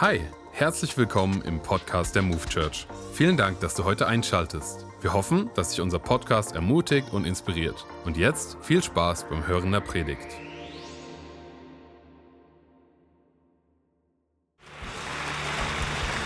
[0.00, 0.20] Hi,
[0.50, 2.88] herzlich willkommen im Podcast der Move Church.
[3.12, 4.84] Vielen Dank, dass du heute einschaltest.
[5.00, 7.86] Wir hoffen, dass dich unser Podcast ermutigt und inspiriert.
[8.04, 10.26] Und jetzt viel Spaß beim Hören der Predigt.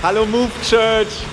[0.02, 1.26] Hallo Move Church,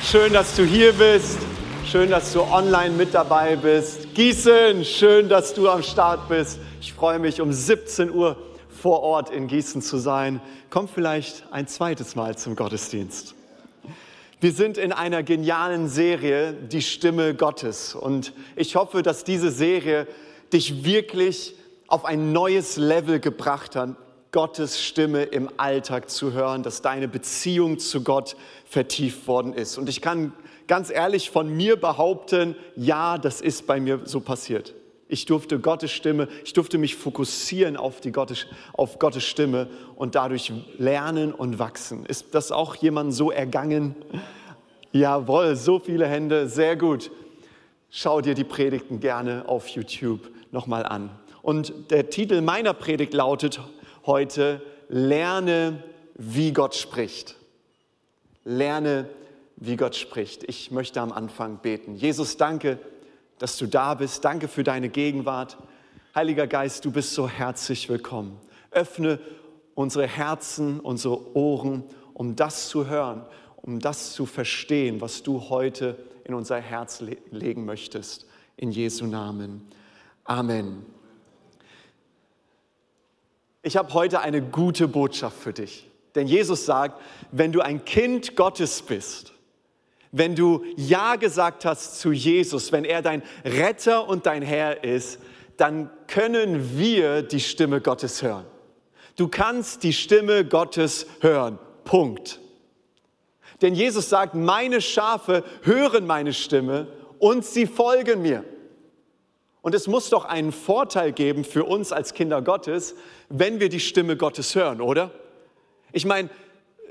[0.00, 1.38] schön, dass du hier bist,
[1.84, 4.14] schön, dass du online mit dabei bist.
[4.14, 6.60] Gießen, schön, dass du am Start bist.
[6.80, 8.36] Ich freue mich, um 17 Uhr
[8.82, 10.40] vor Ort in Gießen zu sein.
[10.68, 13.36] Komm vielleicht ein zweites Mal zum Gottesdienst.
[14.40, 17.94] Wir sind in einer genialen Serie, die Stimme Gottes.
[17.94, 20.08] Und ich hoffe, dass diese Serie
[20.52, 21.54] dich wirklich
[21.86, 23.90] auf ein neues Level gebracht hat,
[24.32, 29.78] Gottes Stimme im Alltag zu hören, dass deine Beziehung zu Gott vertieft worden ist.
[29.78, 30.32] Und ich kann
[30.66, 34.74] ganz ehrlich von mir behaupten, ja, das ist bei mir so passiert.
[35.12, 40.14] Ich durfte Gottes Stimme, ich durfte mich fokussieren auf, die Gottes, auf Gottes Stimme und
[40.14, 42.06] dadurch lernen und wachsen.
[42.06, 43.94] Ist das auch jemand so ergangen?
[44.90, 47.10] Jawohl, so viele Hände, sehr gut.
[47.90, 51.10] Schau dir die Predigten gerne auf YouTube nochmal an.
[51.42, 53.60] Und der Titel meiner Predigt lautet
[54.06, 55.82] heute, lerne,
[56.14, 57.36] wie Gott spricht.
[58.44, 59.10] Lerne,
[59.56, 60.44] wie Gott spricht.
[60.44, 61.96] Ich möchte am Anfang beten.
[61.96, 62.78] Jesus, danke,
[63.42, 64.24] dass du da bist.
[64.24, 65.58] Danke für deine Gegenwart.
[66.14, 68.38] Heiliger Geist, du bist so herzlich willkommen.
[68.70, 69.18] Öffne
[69.74, 71.82] unsere Herzen, unsere Ohren,
[72.14, 73.26] um das zu hören,
[73.56, 78.26] um das zu verstehen, was du heute in unser Herz le legen möchtest.
[78.56, 79.66] In Jesu Namen.
[80.22, 80.86] Amen.
[83.64, 85.90] Ich habe heute eine gute Botschaft für dich.
[86.14, 87.00] Denn Jesus sagt,
[87.32, 89.32] wenn du ein Kind Gottes bist,
[90.12, 95.18] wenn du Ja gesagt hast zu Jesus, wenn er dein Retter und dein Herr ist,
[95.56, 98.44] dann können wir die Stimme Gottes hören.
[99.16, 101.58] Du kannst die Stimme Gottes hören.
[101.84, 102.40] Punkt.
[103.62, 106.88] Denn Jesus sagt, meine Schafe hören meine Stimme
[107.18, 108.44] und sie folgen mir.
[109.62, 112.96] Und es muss doch einen Vorteil geben für uns als Kinder Gottes,
[113.28, 115.12] wenn wir die Stimme Gottes hören, oder?
[115.92, 116.28] Ich meine,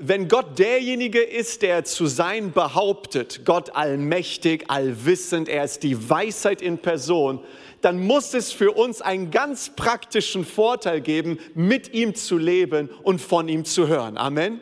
[0.03, 6.61] wenn Gott derjenige ist, der zu sein behauptet, Gott allmächtig, allwissend, er ist die Weisheit
[6.61, 7.39] in Person,
[7.81, 13.21] dann muss es für uns einen ganz praktischen Vorteil geben, mit ihm zu leben und
[13.21, 14.17] von ihm zu hören.
[14.17, 14.59] Amen.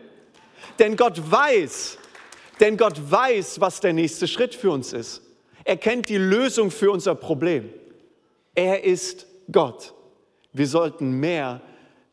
[0.77, 1.97] Denn Gott weiß,
[2.59, 5.21] denn Gott weiß, was der nächste Schritt für uns ist.
[5.63, 7.69] Er kennt die Lösung für unser Problem.
[8.55, 9.93] Er ist Gott.
[10.51, 11.61] Wir sollten mehr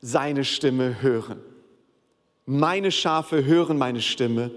[0.00, 1.40] seine Stimme hören.
[2.46, 4.52] Meine Schafe hören meine Stimme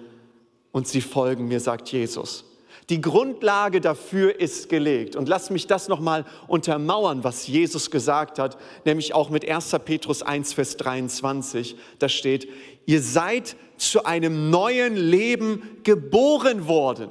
[0.72, 2.46] und sie folgen mir, sagt Jesus.
[2.90, 5.16] Die Grundlage dafür ist gelegt.
[5.16, 9.76] Und lass mich das nochmal untermauern, was Jesus gesagt hat, nämlich auch mit 1.
[9.86, 11.76] Petrus 1, Vers 23.
[11.98, 12.48] Da steht,
[12.86, 17.10] ihr seid zu einem neuen Leben geboren worden.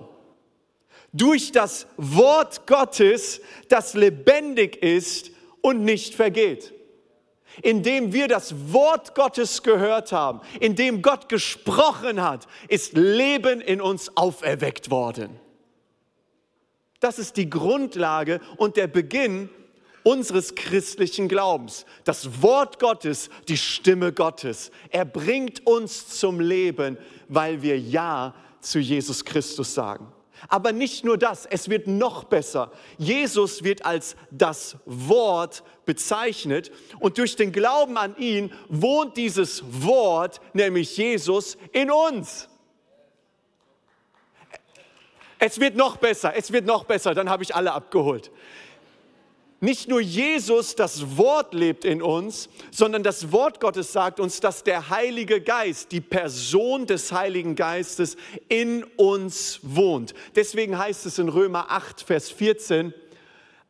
[1.13, 6.73] Durch das Wort Gottes, das lebendig ist und nicht vergeht
[7.63, 14.17] indem wir das Wort Gottes gehört haben, indem Gott gesprochen hat, ist Leben in uns
[14.17, 15.39] auferweckt worden.
[17.01, 19.49] Das ist die Grundlage und der Beginn
[20.03, 21.85] unseres christlichen Glaubens.
[22.05, 24.71] Das Wort Gottes, die Stimme Gottes.
[24.91, 26.97] Er bringt uns zum Leben,
[27.29, 30.13] weil wir Ja zu Jesus Christus sagen.
[30.47, 32.71] Aber nicht nur das, es wird noch besser.
[32.97, 40.41] Jesus wird als das Wort bezeichnet und durch den Glauben an ihn wohnt dieses Wort,
[40.53, 42.49] nämlich Jesus, in uns.
[45.41, 48.31] Es wird noch besser, es wird noch besser, dann habe ich alle abgeholt
[49.61, 54.63] nicht nur Jesus, das Wort lebt in uns, sondern das Wort Gottes sagt uns, dass
[54.63, 58.17] der Heilige Geist, die Person des Heiligen Geistes
[58.49, 60.15] in uns wohnt.
[60.37, 62.95] Deswegen heißt es in Römer 8, Vers 14,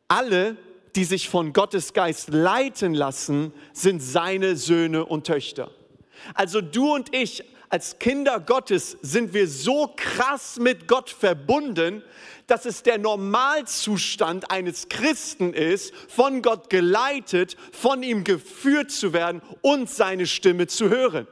[0.09, 0.56] alle,
[0.94, 5.70] die sich von Gottes Geist leiten lassen, sind seine Söhne und Töchter.
[6.34, 12.02] Also du und ich als Kinder Gottes sind wir so krass mit Gott verbunden,
[12.49, 19.43] dass es der Normalzustand eines Christen ist, von Gott geleitet, von ihm geführt zu werden
[19.61, 21.29] und seine Stimme zu hören.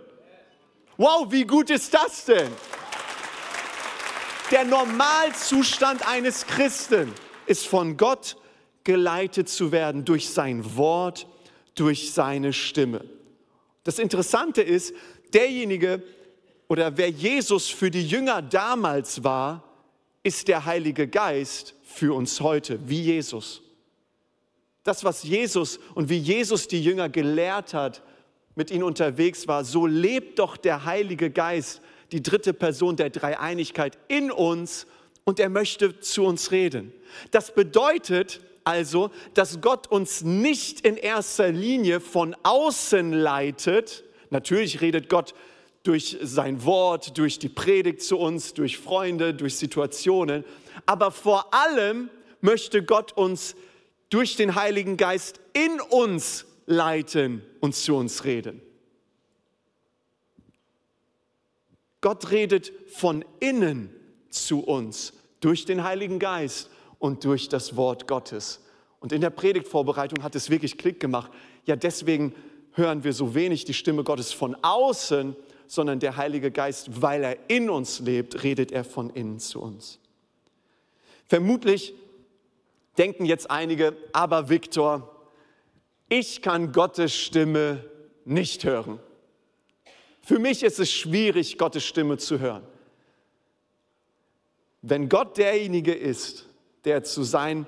[0.98, 2.50] Wow, wie gut ist das denn?
[4.50, 7.12] Der Normalzustand eines Christen
[7.46, 8.36] ist von Gott
[8.84, 11.26] geleitet zu werden durch sein Wort,
[11.74, 13.04] durch seine Stimme.
[13.84, 14.94] Das Interessante ist,
[15.32, 16.02] derjenige
[16.68, 19.62] oder wer Jesus für die Jünger damals war,
[20.26, 23.62] ist der Heilige Geist für uns heute, wie Jesus.
[24.82, 28.02] Das, was Jesus und wie Jesus die Jünger gelehrt hat,
[28.56, 31.80] mit ihnen unterwegs war, so lebt doch der Heilige Geist,
[32.10, 34.88] die dritte Person der Dreieinigkeit in uns
[35.22, 36.92] und er möchte zu uns reden.
[37.30, 44.02] Das bedeutet also, dass Gott uns nicht in erster Linie von außen leitet.
[44.30, 45.34] Natürlich redet Gott
[45.86, 50.44] durch sein Wort, durch die Predigt zu uns, durch Freunde, durch Situationen.
[50.84, 52.10] Aber vor allem
[52.40, 53.54] möchte Gott uns
[54.10, 58.60] durch den Heiligen Geist in uns leiten und zu uns reden.
[62.00, 63.90] Gott redet von innen
[64.28, 68.60] zu uns durch den Heiligen Geist und durch das Wort Gottes.
[69.00, 71.30] Und in der Predigtvorbereitung hat es wirklich Klick gemacht.
[71.64, 72.34] Ja, deswegen
[72.72, 75.36] hören wir so wenig die Stimme Gottes von außen,
[75.66, 79.98] sondern der Heilige Geist, weil er in uns lebt, redet er von innen zu uns.
[81.26, 81.94] Vermutlich
[82.98, 85.12] denken jetzt einige, aber Viktor,
[86.08, 87.84] ich kann Gottes Stimme
[88.24, 89.00] nicht hören.
[90.22, 92.64] Für mich ist es schwierig, Gottes Stimme zu hören.
[94.82, 96.46] Wenn Gott derjenige ist,
[96.84, 97.66] der zu sein,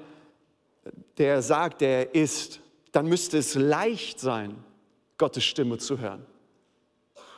[1.18, 2.60] der sagt, der er ist,
[2.92, 4.56] dann müsste es leicht sein,
[5.18, 6.24] Gottes Stimme zu hören.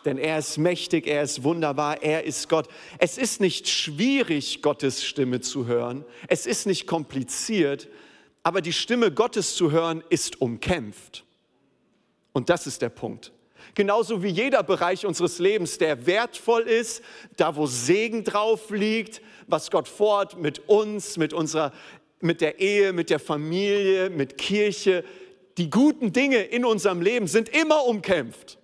[0.05, 2.69] Denn er ist mächtig, er ist wunderbar, er ist Gott.
[2.99, 6.05] Es ist nicht schwierig, Gottes Stimme zu hören.
[6.29, 7.89] Es ist nicht kompliziert,
[8.43, 11.25] aber die Stimme Gottes zu hören ist umkämpft.
[12.33, 13.33] Und das ist der Punkt.
[13.75, 17.03] Genauso wie jeder Bereich unseres Lebens, der wertvoll ist,
[17.37, 21.73] da wo Segen drauf liegt, was Gott fort mit uns, mit unserer,
[22.21, 25.05] mit der Ehe, mit der Familie, mit Kirche.
[25.59, 28.60] Die guten Dinge in unserem Leben sind immer umkämpft.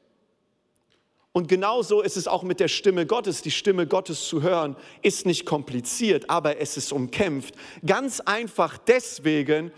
[1.36, 3.42] Und genauso ist es auch mit der Stimme Gottes.
[3.42, 7.54] Die Stimme Gottes zu hören ist nicht kompliziert, aber es ist umkämpft.
[7.84, 9.70] Ganz einfach deswegen,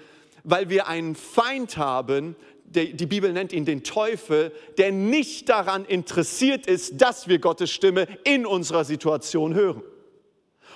[0.44, 6.68] weil wir einen Feind haben, die Bibel nennt ihn den Teufel, der nicht daran interessiert
[6.68, 9.82] ist, dass wir Gottes Stimme in unserer Situation hören.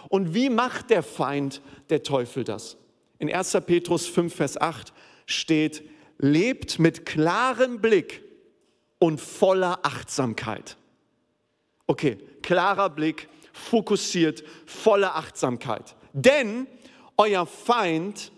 [0.09, 2.77] Und wie macht der Feind, der Teufel das?
[3.21, 3.57] In 1.
[3.67, 4.93] Petrus 5, Vers 8
[5.27, 5.85] steht,
[6.19, 8.32] lebt mit klarem Blick
[9.03, 10.77] und voller Achtsamkeit.
[11.89, 15.97] Okay, klarer Blick, fokussiert, voller Achtsamkeit.
[16.13, 16.69] Denn
[17.17, 18.31] euer Feind,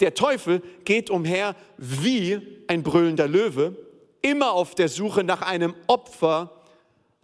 [0.00, 3.78] der Teufel, geht umher wie ein brüllender Löwe,
[4.20, 6.50] immer auf der Suche nach einem Opfer,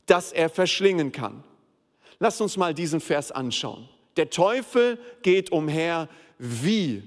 [0.06, 1.44] das er verschlingen kann.
[2.18, 3.90] Lasst uns mal diesen Vers anschauen.
[4.16, 7.02] Der Teufel geht umher wie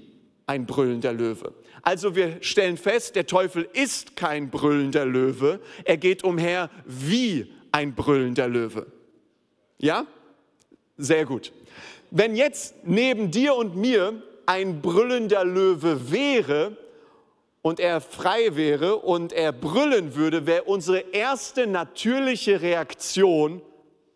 [0.46, 1.52] ein brüllender Löwe.
[1.82, 7.94] Also wir stellen fest, der Teufel ist kein brüllender Löwe, er geht umher wie ein
[7.94, 8.86] brüllender Löwe.
[9.78, 10.06] Ja?
[10.96, 11.52] Sehr gut.
[12.10, 16.76] Wenn jetzt neben dir und mir ein brüllender Löwe wäre
[17.62, 23.62] und er frei wäre und er brüllen würde, wäre unsere erste natürliche Reaktion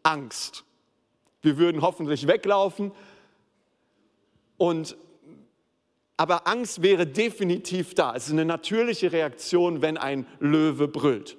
[0.03, 0.65] Angst.
[1.43, 2.93] Wir würden hoffentlich weglaufen
[4.57, 4.97] und
[6.19, 8.15] aber Angst wäre definitiv da.
[8.15, 11.39] Es ist eine natürliche Reaktion, wenn ein Löwe brüllt.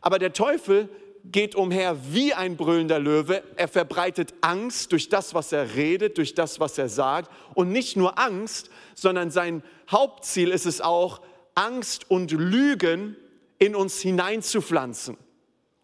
[0.00, 0.88] Aber der Teufel
[1.24, 3.42] geht umher wie ein brüllender Löwe.
[3.56, 7.32] Er verbreitet Angst durch das, was er redet, durch das, was er sagt.
[7.54, 11.20] Und nicht nur Angst, sondern sein Hauptziel ist es auch,
[11.56, 13.16] Angst und Lügen
[13.58, 15.16] in uns hineinzupflanzen.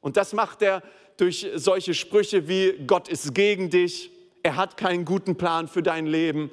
[0.01, 0.83] Und das macht er
[1.17, 4.13] durch solche Sprüche wie Gott ist gegen dich,
[4.45, 6.51] er hat keinen guten Plan für dein Leben,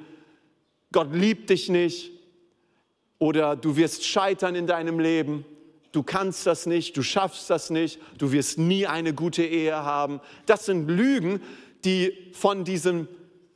[0.92, 2.12] Gott liebt dich nicht
[3.18, 5.46] oder du wirst scheitern in deinem Leben,
[5.92, 10.20] du kannst das nicht, du schaffst das nicht, du wirst nie eine gute Ehe haben.
[10.46, 11.42] Das sind Lügen,
[11.86, 13.08] die von diesem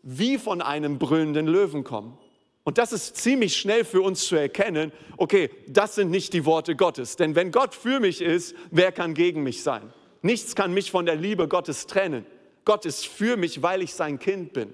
[0.03, 2.17] wie von einem brüllenden Löwen kommen.
[2.65, 6.75] Und das ist ziemlich schnell für uns zu erkennen, okay, das sind nicht die Worte
[6.75, 7.15] Gottes.
[7.15, 9.93] Denn wenn Gott für mich ist, wer kann gegen mich sein?
[10.21, 12.25] Nichts kann mich von der Liebe Gottes trennen.
[12.63, 14.73] Gott ist für mich, weil ich sein Kind bin.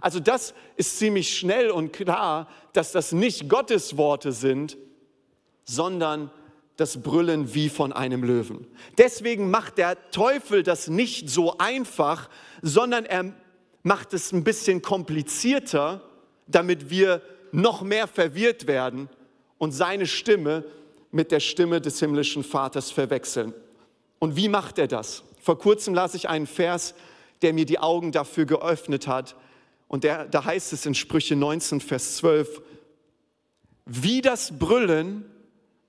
[0.00, 4.76] Also das ist ziemlich schnell und klar, dass das nicht Gottes Worte sind,
[5.64, 6.30] sondern
[6.76, 8.66] das Brüllen wie von einem Löwen.
[8.96, 12.30] Deswegen macht der Teufel das nicht so einfach,
[12.62, 13.34] sondern er
[13.82, 16.02] macht es ein bisschen komplizierter,
[16.46, 19.08] damit wir noch mehr verwirrt werden
[19.58, 20.64] und seine Stimme
[21.10, 23.52] mit der Stimme des himmlischen Vaters verwechseln.
[24.18, 25.22] Und wie macht er das?
[25.40, 26.94] Vor kurzem las ich einen Vers,
[27.42, 29.34] der mir die Augen dafür geöffnet hat,
[29.90, 32.62] und der, da heißt es in Sprüche 19, Vers 12,
[33.86, 35.24] wie das Brüllen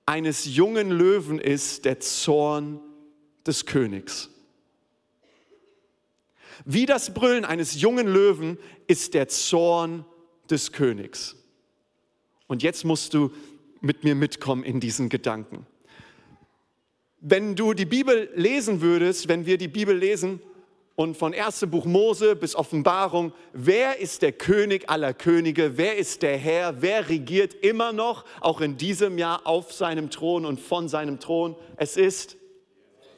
[0.08, 2.79] eines jungen Löwen ist der Zorn
[3.46, 4.31] des Königs.
[6.65, 10.03] Wie das Brüllen eines jungen Löwen ist der Zorn
[10.50, 11.36] des Königs.
[12.48, 13.31] Und jetzt musst du
[13.81, 15.67] mit mir mitkommen in diesen Gedanken.
[17.20, 20.41] Wenn du die Bibel lesen würdest, wenn wir die Bibel lesen
[20.95, 21.65] und von 1.
[21.67, 27.10] Buch Mose bis Offenbarung, wer ist der König aller Könige, wer ist der Herr, wer
[27.10, 31.55] regiert immer noch, auch in diesem Jahr auf seinem Thron und von seinem Thron?
[31.77, 32.38] Es ist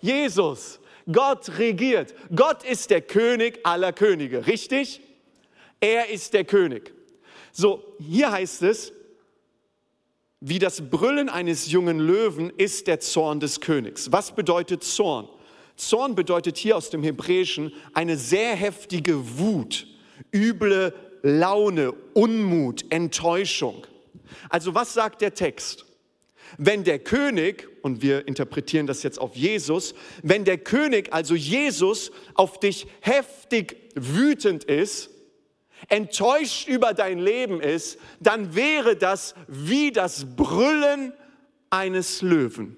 [0.02, 0.80] Jesus.
[1.12, 2.14] Gott regiert.
[2.34, 5.02] Gott ist der König aller Könige, richtig?
[5.80, 6.94] Er ist der König.
[7.52, 8.94] So, hier heißt es,
[10.40, 14.12] wie das Brüllen eines jungen Löwen ist der Zorn des Königs.
[14.12, 15.28] Was bedeutet Zorn?
[15.76, 19.88] Zorn bedeutet hier aus dem Hebräischen eine sehr heftige Wut,
[20.34, 23.88] üble Laune, Unmut, Enttäuschung.
[24.50, 25.86] Also was sagt der Text?
[26.58, 32.12] Wenn der König, und wir interpretieren das jetzt auf Jesus, wenn der König, also Jesus,
[32.36, 35.10] auf dich heftig wütend ist,
[35.90, 41.14] enttäuscht über dein Leben ist, dann wäre das wie das Brüllen
[41.70, 42.78] eines Löwen.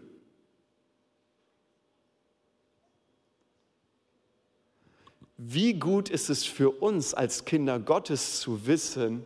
[5.38, 9.26] Wie gut ist es für uns als Kinder Gottes zu wissen,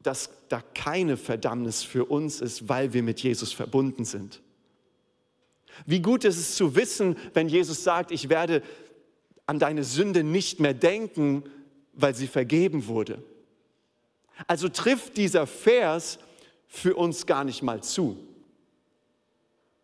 [0.00, 4.40] dass da keine Verdammnis für uns ist, weil wir mit Jesus verbunden sind.
[5.86, 8.62] Wie gut ist es zu wissen, wenn Jesus sagt, ich werde
[9.46, 11.44] an deine Sünde nicht mehr denken,
[11.94, 13.22] weil sie vergeben wurde.
[14.46, 16.18] Also trifft dieser Vers
[16.68, 18.16] für uns gar nicht mal zu,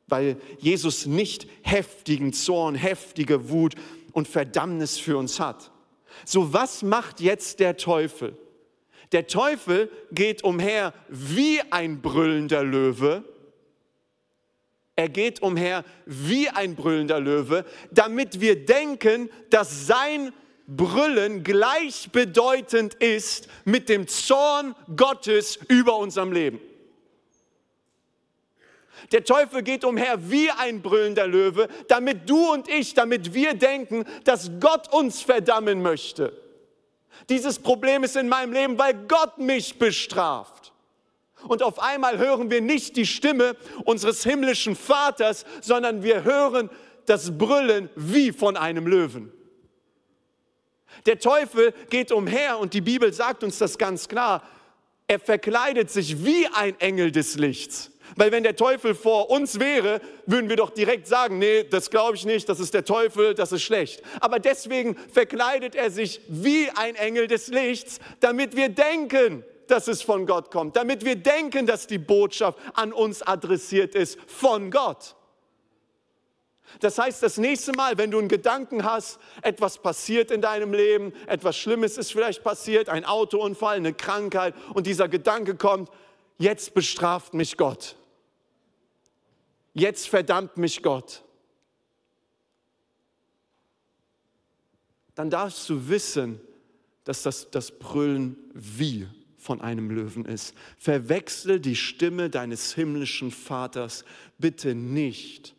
[0.07, 3.75] weil Jesus nicht heftigen Zorn, heftige Wut
[4.15, 5.71] und Verdammnis für uns hat.
[6.25, 8.39] So was macht jetzt der Teufel?
[9.13, 13.25] Der Teufel geht umher wie ein brüllender Löwe.
[14.97, 20.33] Er geht umher wie ein brüllender Löwe, damit wir denken, dass sein
[20.67, 26.61] Brüllen gleichbedeutend ist mit dem Zorn Gottes über unserem Leben.
[29.13, 34.05] Der Teufel geht umher wie ein brüllender Löwe, damit du und ich, damit wir denken,
[34.25, 36.33] dass Gott uns verdammen möchte.
[37.29, 40.73] Dieses Problem ist in meinem Leben, weil Gott mich bestraft.
[41.47, 46.71] Und auf einmal hören wir nicht die Stimme unseres himmlischen Vaters, sondern wir hören
[47.07, 49.33] das Brüllen wie von einem Löwen.
[51.07, 54.43] Der Teufel geht umher und die Bibel sagt uns das ganz klar.
[55.07, 57.91] Er verkleidet sich wie ein Engel des Lichts.
[58.17, 62.17] Weil wenn der Teufel vor uns wäre, würden wir doch direkt sagen, nee, das glaube
[62.17, 64.03] ich nicht, das ist der Teufel, das ist schlecht.
[64.21, 70.03] Aber deswegen verkleidet er sich wie ein Engel des Lichts, damit wir denken, dass es
[70.03, 75.17] von Gott kommt, damit wir denken, dass die Botschaft an uns adressiert ist von Gott.
[76.81, 81.13] Das heißt, das nächste Mal, wenn du einen Gedanken hast, etwas passiert in deinem Leben,
[81.27, 85.89] etwas Schlimmes ist vielleicht passiert, ein Autounfall, eine Krankheit und dieser Gedanke kommt,
[86.39, 87.97] jetzt bestraft mich Gott.
[89.73, 91.23] Jetzt verdammt mich Gott.
[95.15, 96.41] Dann darfst du wissen,
[97.05, 100.55] dass das das Brüllen wie von einem Löwen ist.
[100.79, 104.05] Verwechsel die Stimme deines himmlischen Vaters
[104.39, 105.55] bitte nicht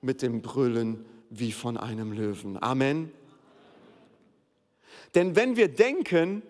[0.00, 2.60] mit dem Brüllen wie von einem Löwen.
[2.62, 3.12] Amen.
[5.14, 6.42] Denn wenn wir denken,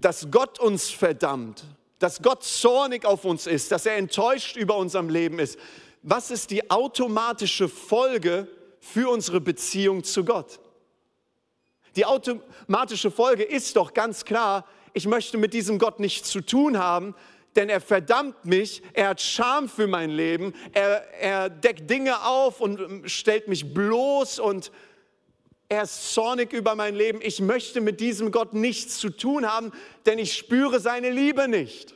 [0.00, 1.64] dass Gott uns verdammt,
[1.98, 5.58] dass Gott zornig auf uns ist, dass er enttäuscht über unserem Leben ist,
[6.02, 8.48] was ist die automatische Folge
[8.80, 10.60] für unsere Beziehung zu Gott?
[11.96, 16.78] Die automatische Folge ist doch ganz klar, ich möchte mit diesem Gott nichts zu tun
[16.78, 17.14] haben,
[17.56, 22.60] denn er verdammt mich, er hat Scham für mein Leben, er, er deckt Dinge auf
[22.60, 24.70] und stellt mich bloß und
[25.68, 27.20] er ist zornig über mein Leben.
[27.22, 29.72] Ich möchte mit diesem Gott nichts zu tun haben,
[30.06, 31.94] denn ich spüre seine Liebe nicht.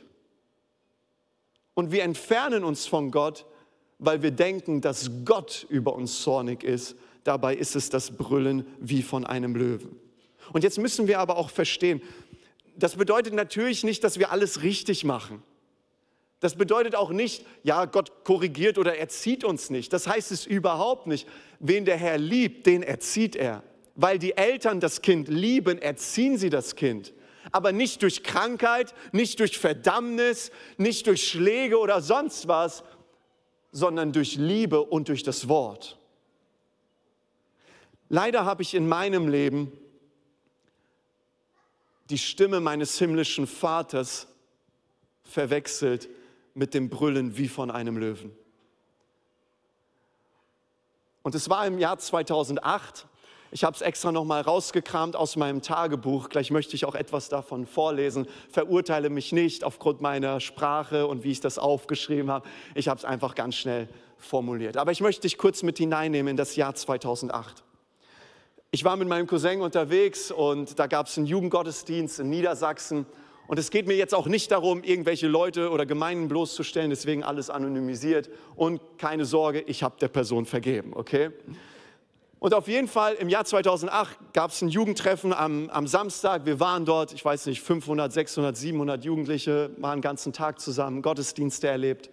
[1.73, 3.45] Und wir entfernen uns von Gott,
[3.97, 6.95] weil wir denken, dass Gott über uns zornig ist.
[7.23, 9.99] Dabei ist es das Brüllen wie von einem Löwen.
[10.53, 12.01] Und jetzt müssen wir aber auch verstehen,
[12.75, 15.43] das bedeutet natürlich nicht, dass wir alles richtig machen.
[16.41, 19.93] Das bedeutet auch nicht, ja, Gott korrigiert oder erzieht uns nicht.
[19.93, 21.27] Das heißt es überhaupt nicht.
[21.59, 23.63] Wen der Herr liebt, den erzieht er.
[23.95, 27.13] Weil die Eltern das Kind lieben, erziehen sie das Kind.
[27.51, 32.83] Aber nicht durch Krankheit, nicht durch Verdammnis, nicht durch Schläge oder sonst was,
[33.71, 35.99] sondern durch Liebe und durch das Wort.
[38.09, 39.71] Leider habe ich in meinem Leben
[42.09, 44.27] die Stimme meines himmlischen Vaters
[45.23, 46.09] verwechselt
[46.53, 48.31] mit dem Brüllen wie von einem Löwen.
[51.23, 53.07] Und es war im Jahr 2008.
[53.53, 56.29] Ich habe es extra nochmal rausgekramt aus meinem Tagebuch.
[56.29, 58.27] Gleich möchte ich auch etwas davon vorlesen.
[58.49, 62.47] Verurteile mich nicht aufgrund meiner Sprache und wie ich das aufgeschrieben habe.
[62.75, 64.77] Ich habe es einfach ganz schnell formuliert.
[64.77, 67.63] Aber ich möchte dich kurz mit hineinnehmen in das Jahr 2008.
[68.71, 73.05] Ich war mit meinem Cousin unterwegs und da gab es einen Jugendgottesdienst in Niedersachsen.
[73.51, 77.49] Und es geht mir jetzt auch nicht darum, irgendwelche Leute oder Gemeinden bloßzustellen, deswegen alles
[77.49, 78.29] anonymisiert.
[78.55, 81.31] Und keine Sorge, ich habe der Person vergeben, okay?
[82.39, 86.45] Und auf jeden Fall im Jahr 2008 gab es ein Jugendtreffen am, am, Samstag.
[86.45, 91.01] Wir waren dort, ich weiß nicht, 500, 600, 700 Jugendliche, waren den ganzen Tag zusammen,
[91.01, 92.09] Gottesdienste erlebt.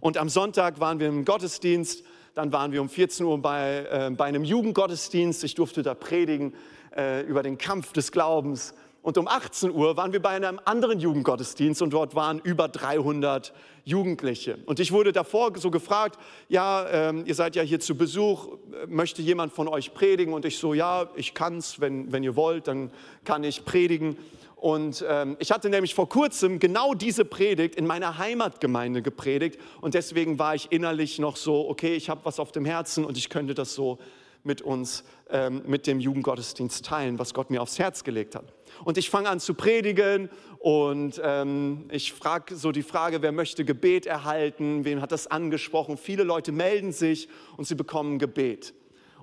[0.00, 2.02] Und am Sonntag waren wir im Gottesdienst,
[2.34, 5.44] dann waren wir um 14 Uhr bei, äh, bei einem Jugendgottesdienst.
[5.44, 6.54] Ich durfte da predigen
[6.96, 8.72] äh, über den Kampf des Glaubens.
[9.08, 13.54] Und um 18 Uhr waren wir bei einem anderen Jugendgottesdienst und dort waren über 300
[13.82, 14.58] Jugendliche.
[14.66, 16.18] Und ich wurde davor so gefragt,
[16.50, 20.34] ja, ähm, ihr seid ja hier zu Besuch, möchte jemand von euch predigen?
[20.34, 22.90] Und ich so, ja, ich kann's, wenn, wenn ihr wollt, dann
[23.24, 24.18] kann ich predigen.
[24.56, 29.94] Und ähm, ich hatte nämlich vor kurzem genau diese Predigt in meiner Heimatgemeinde gepredigt und
[29.94, 33.30] deswegen war ich innerlich noch so, okay, ich habe was auf dem Herzen und ich
[33.30, 34.00] könnte das so
[34.44, 38.52] mit uns, ähm, mit dem Jugendgottesdienst teilen, was Gott mir aufs Herz gelegt hat.
[38.84, 43.64] Und ich fange an zu predigen und ähm, ich frage so die Frage, wer möchte
[43.64, 45.96] Gebet erhalten, wem hat das angesprochen.
[45.96, 48.74] Viele Leute melden sich und sie bekommen Gebet.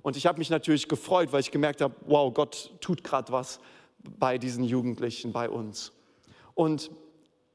[0.02, 3.60] Und ich habe mich natürlich gefreut, weil ich gemerkt habe, wow, Gott tut gerade was
[4.20, 5.92] bei diesen Jugendlichen, bei uns.
[6.54, 6.92] Und,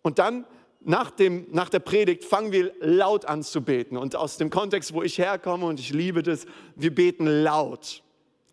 [0.02, 0.44] und dann
[0.80, 3.96] nach, dem, nach der Predigt fangen wir laut an zu beten.
[3.96, 8.02] Und aus dem Kontext, wo ich herkomme, und ich liebe das, wir beten laut.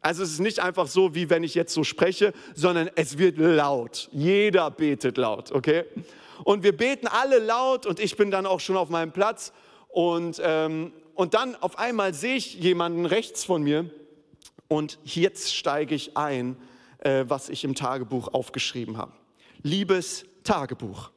[0.01, 3.37] Also es ist nicht einfach so, wie wenn ich jetzt so spreche, sondern es wird
[3.37, 4.09] laut.
[4.11, 5.85] Jeder betet laut, okay?
[6.43, 9.51] Und wir beten alle laut und ich bin dann auch schon auf meinem Platz.
[9.89, 13.89] Und, ähm, und dann auf einmal sehe ich jemanden rechts von mir
[14.67, 16.57] und jetzt steige ich ein,
[16.99, 19.13] äh, was ich im Tagebuch aufgeschrieben habe.
[19.63, 21.09] Liebes Tagebuch.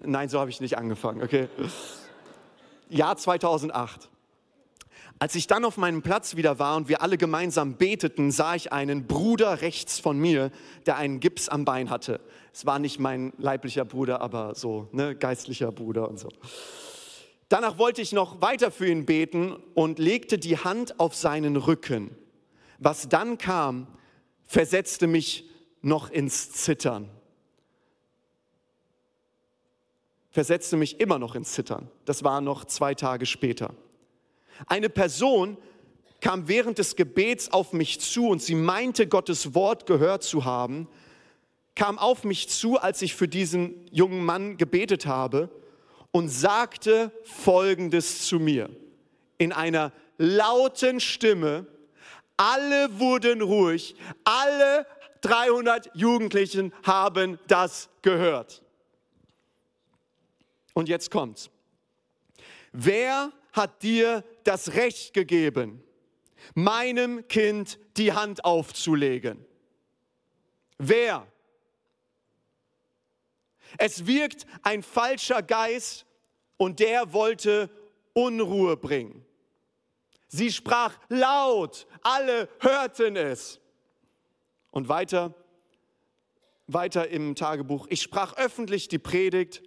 [0.00, 1.48] Nein, so habe ich nicht angefangen, okay?
[2.88, 4.08] Jahr 2008.
[5.20, 8.72] Als ich dann auf meinem Platz wieder war und wir alle gemeinsam beteten, sah ich
[8.72, 10.52] einen Bruder rechts von mir,
[10.86, 12.20] der einen Gips am Bein hatte.
[12.52, 16.28] Es war nicht mein leiblicher Bruder, aber so, ne, geistlicher Bruder und so.
[17.48, 22.16] Danach wollte ich noch weiter für ihn beten und legte die Hand auf seinen Rücken.
[22.78, 23.88] Was dann kam,
[24.46, 25.50] versetzte mich
[25.82, 27.10] noch ins Zittern.
[30.30, 31.90] Versetzte mich immer noch ins Zittern.
[32.04, 33.74] Das war noch zwei Tage später.
[34.66, 35.56] Eine Person
[36.20, 40.88] kam während des Gebets auf mich zu und sie meinte, Gottes Wort gehört zu haben,
[41.74, 45.48] kam auf mich zu, als ich für diesen jungen Mann gebetet habe
[46.10, 48.68] und sagte Folgendes zu mir
[49.38, 51.66] in einer lauten Stimme.
[52.36, 53.94] Alle wurden ruhig,
[54.24, 54.86] alle
[55.20, 58.62] 300 Jugendlichen haben das gehört.
[60.74, 61.50] Und jetzt kommt's.
[62.72, 65.84] Wer hat dir das Recht gegeben,
[66.54, 69.44] meinem Kind die Hand aufzulegen?
[70.78, 71.26] Wer?
[73.76, 76.06] Es wirkt ein falscher Geist
[76.56, 77.68] und der wollte
[78.14, 79.24] Unruhe bringen.
[80.28, 83.60] Sie sprach laut, alle hörten es.
[84.70, 85.34] Und weiter,
[86.66, 89.62] weiter im Tagebuch, ich sprach öffentlich die Predigt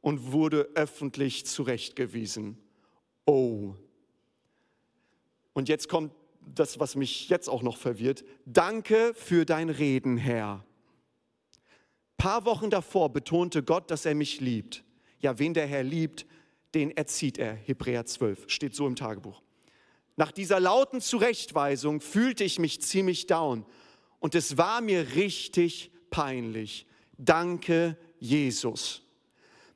[0.00, 2.63] und wurde öffentlich zurechtgewiesen.
[3.26, 3.74] Oh.
[5.52, 6.12] Und jetzt kommt
[6.54, 8.24] das, was mich jetzt auch noch verwirrt.
[8.44, 10.64] Danke für dein Reden, Herr.
[12.16, 14.84] Paar Wochen davor betonte Gott, dass er mich liebt.
[15.20, 16.26] Ja, wen der Herr liebt,
[16.74, 17.54] den erzieht er.
[17.54, 19.42] Hebräer 12 steht so im Tagebuch.
[20.16, 23.66] Nach dieser lauten Zurechtweisung fühlte ich mich ziemlich down
[24.20, 26.86] und es war mir richtig peinlich.
[27.18, 29.02] Danke, Jesus.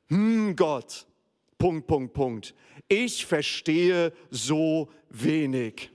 [0.08, 1.06] Hm, Gott,
[1.58, 2.54] Punkt, Punkt, Punkt.
[2.88, 5.90] Ich verstehe so wenig.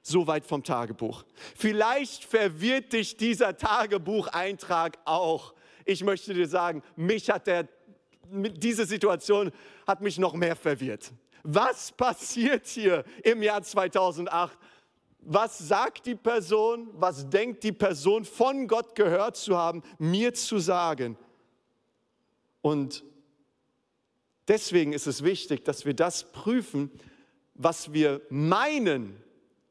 [0.00, 1.24] Soweit vom Tagebuch.
[1.56, 5.54] Vielleicht verwirrt dich dieser Tagebucheintrag auch.
[5.84, 7.68] Ich möchte dir sagen, mich hat der,
[8.30, 9.50] diese Situation
[9.86, 11.12] hat mich noch mehr verwirrt.
[11.42, 14.56] Was passiert hier im Jahr 2008?
[15.20, 16.88] Was sagt die Person?
[16.92, 21.18] Was denkt die Person von Gott gehört zu haben, mir zu sagen?
[22.62, 23.04] Und
[24.48, 26.90] Deswegen ist es wichtig, dass wir das prüfen,
[27.54, 29.22] was wir meinen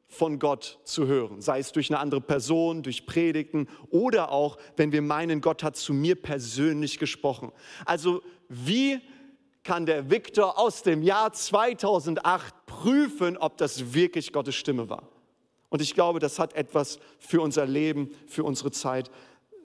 [0.06, 4.90] von Gott zu hören, sei es durch eine andere Person, durch Predigten oder auch, wenn
[4.90, 7.52] wir meinen, Gott hat zu mir persönlich gesprochen.
[7.84, 9.00] Also wie
[9.64, 15.08] kann der Viktor aus dem Jahr 2008 prüfen, ob das wirklich Gottes Stimme war?
[15.68, 19.10] Und ich glaube, das hat etwas für unser Leben, für unsere Zeit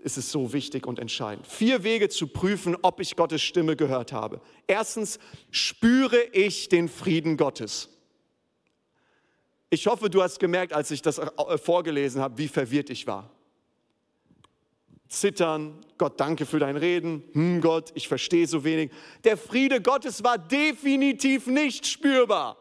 [0.04, 1.48] ist es so wichtig und entscheidend.
[1.48, 4.42] Vier Wege zu prüfen, ob ich Gottes Stimme gehört habe.
[4.68, 7.90] Erstens, spüre ich den Frieden Gottes.
[9.70, 13.32] Ich hoffe, du hast gemerkt, als ich das äh, vorgelesen habe, wie verwirrt ich war.
[15.08, 18.92] Zittern, Gott danke für dein Reden, hm Gott, ich verstehe so wenig.
[19.24, 22.58] Der Friede Gottes war definitiv nicht spürbar.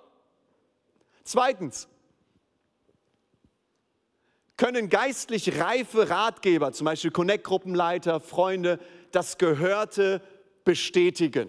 [1.25, 1.89] Zweitens,
[4.63, 8.79] können geistlich reife Ratgeber, zum Beispiel Connect-Gruppenleiter, Freunde,
[9.11, 10.23] das Gehörte
[10.65, 11.49] bestätigen.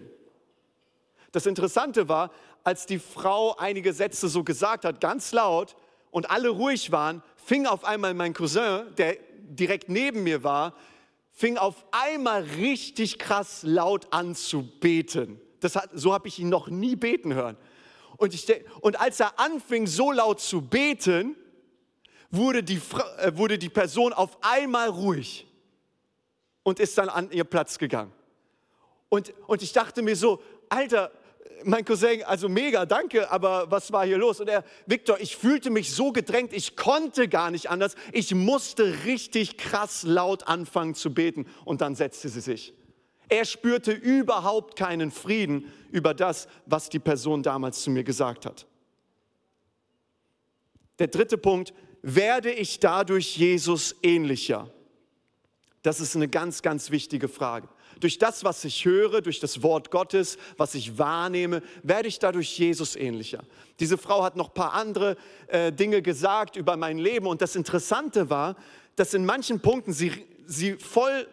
[1.30, 2.32] Das Interessante war,
[2.64, 5.76] als die Frau einige Sätze so gesagt hat, ganz laut,
[6.10, 10.74] und alle ruhig waren, fing auf einmal mein Cousin, der direkt neben mir war,
[11.30, 15.40] fing auf einmal richtig krass laut an zu beten.
[15.60, 17.56] Das hat, so habe ich ihn noch nie beten hören.
[18.16, 21.36] Und, ich, und als er anfing, so laut zu beten,
[22.34, 22.80] wurde die,
[23.18, 25.46] äh, wurde die Person auf einmal ruhig
[26.62, 28.12] und ist dann an ihr Platz gegangen.
[29.08, 31.12] Und, und ich dachte mir so, Alter,
[31.62, 34.40] mein Cousin, also mega, danke, aber was war hier los?
[34.40, 37.94] Und er, Victor, ich fühlte mich so gedrängt, ich konnte gar nicht anders.
[38.12, 42.74] Ich musste richtig krass laut anfangen zu beten und dann setzte sie sich.
[43.28, 48.66] Er spürte überhaupt keinen Frieden über das, was die Person damals zu mir gesagt hat.
[50.98, 51.72] Der dritte Punkt,
[52.04, 54.68] werde ich dadurch Jesus ähnlicher?
[55.82, 57.68] Das ist eine ganz, ganz wichtige Frage.
[58.00, 62.58] Durch das, was ich höre, durch das Wort Gottes, was ich wahrnehme, werde ich dadurch
[62.58, 63.42] Jesus ähnlicher.
[63.80, 67.56] Diese Frau hat noch ein paar andere äh, Dinge gesagt über mein Leben und das
[67.56, 68.56] Interessante war,
[68.96, 70.12] dass in manchen Punkten sie,
[70.46, 71.26] sie voll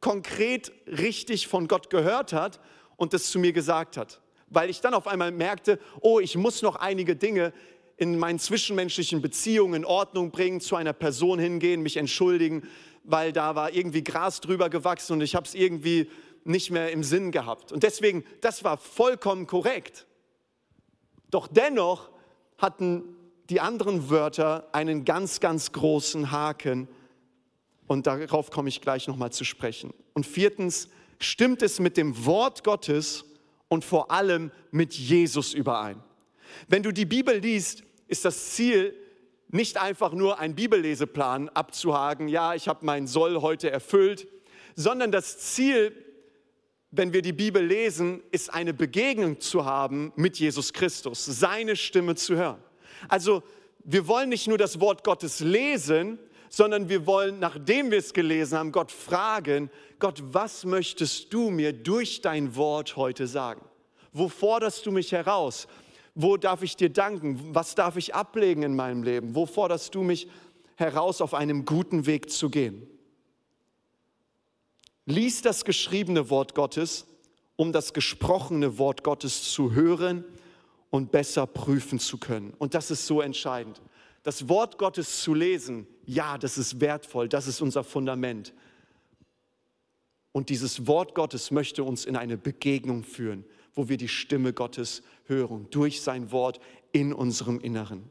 [0.00, 2.60] konkret richtig von Gott gehört hat
[2.96, 4.20] und das zu mir gesagt hat.
[4.48, 7.54] Weil ich dann auf einmal merkte, oh, ich muss noch einige Dinge
[7.96, 12.68] in meinen zwischenmenschlichen Beziehungen in Ordnung bringen, zu einer Person hingehen, mich entschuldigen,
[13.04, 16.10] weil da war irgendwie Gras drüber gewachsen und ich habe es irgendwie
[16.44, 17.72] nicht mehr im Sinn gehabt.
[17.72, 20.06] Und deswegen, das war vollkommen korrekt.
[21.30, 22.10] Doch dennoch
[22.58, 23.04] hatten
[23.48, 26.88] die anderen Wörter einen ganz, ganz großen Haken
[27.86, 29.92] und darauf komme ich gleich nochmal zu sprechen.
[30.14, 33.24] Und viertens, stimmt es mit dem Wort Gottes
[33.68, 36.02] und vor allem mit Jesus überein?
[36.68, 38.94] Wenn du die Bibel liest, ist das Ziel
[39.48, 44.26] nicht einfach nur einen Bibelleseplan abzuhaken, ja, ich habe mein Soll heute erfüllt,
[44.74, 45.92] sondern das Ziel,
[46.90, 52.14] wenn wir die Bibel lesen, ist eine Begegnung zu haben mit Jesus Christus, seine Stimme
[52.14, 52.62] zu hören.
[53.08, 53.42] Also
[53.84, 58.58] wir wollen nicht nur das Wort Gottes lesen, sondern wir wollen, nachdem wir es gelesen
[58.58, 63.64] haben, Gott fragen, Gott, was möchtest du mir durch dein Wort heute sagen?
[64.12, 65.66] Wo forderst du mich heraus?
[66.14, 67.54] Wo darf ich dir danken?
[67.54, 69.34] Was darf ich ablegen in meinem Leben?
[69.34, 70.28] Wo forderst du mich
[70.76, 72.86] heraus, auf einem guten Weg zu gehen?
[75.06, 77.06] Lies das geschriebene Wort Gottes,
[77.56, 80.24] um das gesprochene Wort Gottes zu hören
[80.90, 82.52] und besser prüfen zu können.
[82.58, 83.80] Und das ist so entscheidend.
[84.22, 88.52] Das Wort Gottes zu lesen, ja, das ist wertvoll, das ist unser Fundament.
[90.30, 93.44] Und dieses Wort Gottes möchte uns in eine Begegnung führen
[93.74, 96.60] wo wir die Stimme Gottes hören, durch sein Wort
[96.92, 98.10] in unserem Inneren.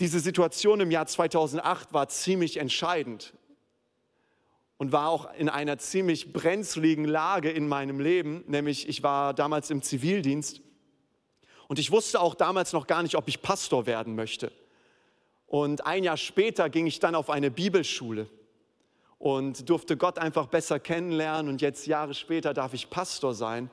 [0.00, 3.34] Diese Situation im Jahr 2008 war ziemlich entscheidend
[4.76, 9.70] und war auch in einer ziemlich brenzligen Lage in meinem Leben, nämlich ich war damals
[9.70, 10.60] im Zivildienst
[11.66, 14.52] und ich wusste auch damals noch gar nicht, ob ich Pastor werden möchte.
[15.46, 18.28] Und ein Jahr später ging ich dann auf eine Bibelschule
[19.18, 23.70] und durfte Gott einfach besser kennenlernen und jetzt Jahre später darf ich Pastor sein.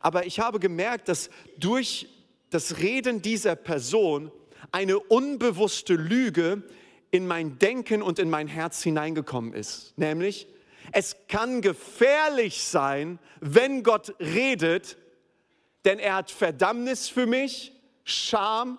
[0.00, 2.08] Aber ich habe gemerkt, dass durch
[2.50, 4.30] das Reden dieser Person
[4.72, 6.62] eine unbewusste Lüge
[7.10, 9.96] in mein Denken und in mein Herz hineingekommen ist.
[9.96, 10.48] Nämlich,
[10.92, 14.96] es kann gefährlich sein, wenn Gott redet,
[15.84, 17.72] denn er hat Verdammnis für mich,
[18.04, 18.78] Scham,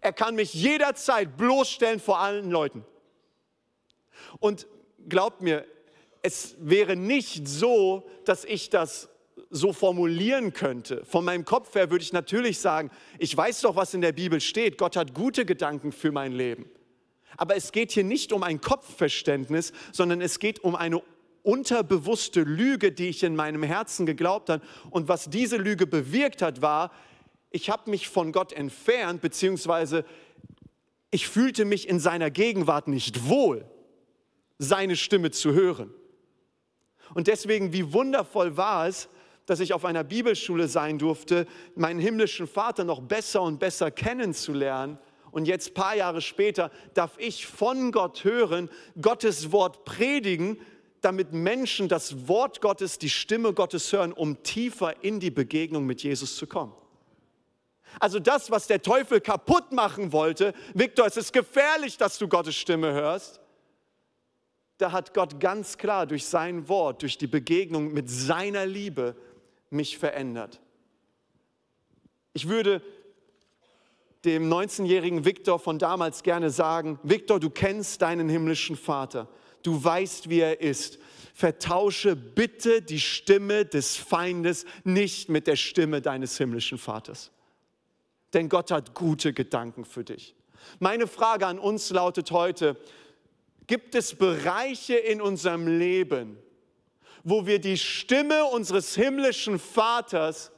[0.00, 2.84] er kann mich jederzeit bloßstellen vor allen Leuten.
[4.40, 4.66] Und
[5.08, 5.64] glaubt mir,
[6.22, 9.08] es wäre nicht so, dass ich das
[9.50, 11.04] so formulieren könnte.
[11.04, 14.40] Von meinem Kopf her würde ich natürlich sagen, ich weiß doch, was in der Bibel
[14.40, 14.78] steht.
[14.78, 16.70] Gott hat gute Gedanken für mein Leben.
[17.36, 21.02] Aber es geht hier nicht um ein Kopfverständnis, sondern es geht um eine
[21.42, 24.64] unterbewusste Lüge, die ich in meinem Herzen geglaubt habe.
[24.90, 26.92] Und was diese Lüge bewirkt hat, war,
[27.50, 30.04] ich habe mich von Gott entfernt, beziehungsweise
[31.10, 33.66] ich fühlte mich in seiner Gegenwart nicht wohl
[34.62, 35.92] seine Stimme zu hören.
[37.14, 39.08] Und deswegen, wie wundervoll war es,
[39.46, 44.98] dass ich auf einer Bibelschule sein durfte, meinen himmlischen Vater noch besser und besser kennenzulernen.
[45.32, 48.70] Und jetzt, paar Jahre später, darf ich von Gott hören,
[49.00, 50.60] Gottes Wort predigen,
[51.00, 56.02] damit Menschen das Wort Gottes, die Stimme Gottes hören, um tiefer in die Begegnung mit
[56.02, 56.74] Jesus zu kommen.
[57.98, 62.54] Also das, was der Teufel kaputt machen wollte, Viktor, es ist gefährlich, dass du Gottes
[62.54, 63.41] Stimme hörst.
[64.82, 69.14] Da hat Gott ganz klar durch sein Wort, durch die Begegnung mit seiner Liebe
[69.70, 70.60] mich verändert.
[72.32, 72.82] Ich würde
[74.24, 79.28] dem 19-jährigen Viktor von damals gerne sagen, Viktor, du kennst deinen himmlischen Vater,
[79.62, 80.98] du weißt, wie er ist.
[81.32, 87.30] Vertausche bitte die Stimme des Feindes nicht mit der Stimme deines himmlischen Vaters.
[88.32, 90.34] Denn Gott hat gute Gedanken für dich.
[90.80, 92.76] Meine Frage an uns lautet heute,
[93.66, 96.38] gibt es Bereiche in unserem Leben,
[97.24, 100.50] wo wir die Stimme unseres himmlischen Vaters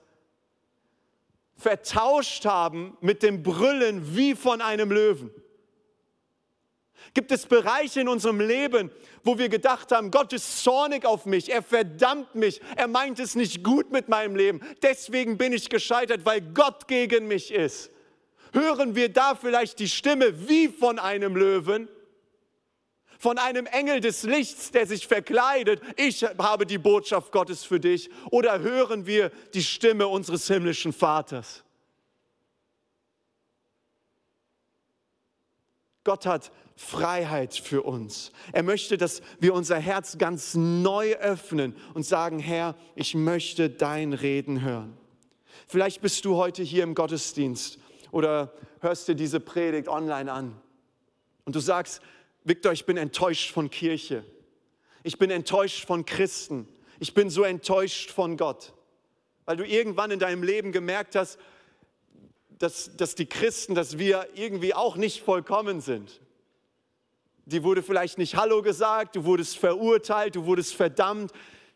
[1.56, 5.30] vertauscht haben mit dem Brüllen wie von einem Löwen?
[7.12, 8.90] Gibt es Bereiche in unserem Leben,
[9.22, 13.36] wo wir gedacht haben, Gott ist zornig auf mich, er verdammt mich, er meint es
[13.36, 17.90] nicht gut mit meinem Leben, deswegen bin ich gescheitert, weil Gott gegen mich ist?
[18.52, 21.88] Hören wir da vielleicht die Stimme wie von einem Löwen?
[23.24, 28.10] Von einem Engel des Lichts, der sich verkleidet, ich habe die Botschaft Gottes für dich.
[28.30, 31.64] Oder hören wir die Stimme unseres himmlischen Vaters?
[36.04, 38.30] Gott hat Freiheit für uns.
[38.52, 44.12] Er möchte, dass wir unser Herz ganz neu öffnen und sagen, Herr, ich möchte dein
[44.12, 44.98] Reden hören.
[45.66, 47.78] Vielleicht bist du heute hier im Gottesdienst
[48.10, 50.60] oder hörst dir diese Predigt online an
[51.46, 52.02] und du sagst,
[52.44, 54.24] Viktor, ich bin enttäuscht von Kirche.
[55.02, 56.68] Ich bin enttäuscht von Christen.
[57.00, 58.74] Ich bin so enttäuscht von Gott,
[59.46, 61.38] weil du irgendwann in deinem Leben gemerkt hast,
[62.58, 66.20] dass, dass die Christen, dass wir irgendwie auch nicht vollkommen sind.
[67.46, 71.32] Die wurde vielleicht nicht Hallo gesagt, du wurdest verurteilt, du wurdest verdammt,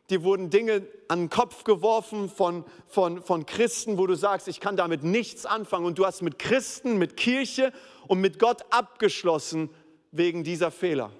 [0.09, 4.61] dir wurden Dinge an den Kopf geworfen von, von, von Christen, wo du sagst, ich
[4.61, 5.85] kann damit nichts anfangen.
[5.85, 7.72] Und du hast mit Christen, mit Kirche
[8.07, 9.70] und mit Gott abgeschlossen
[10.10, 11.12] wegen dieser Fehler.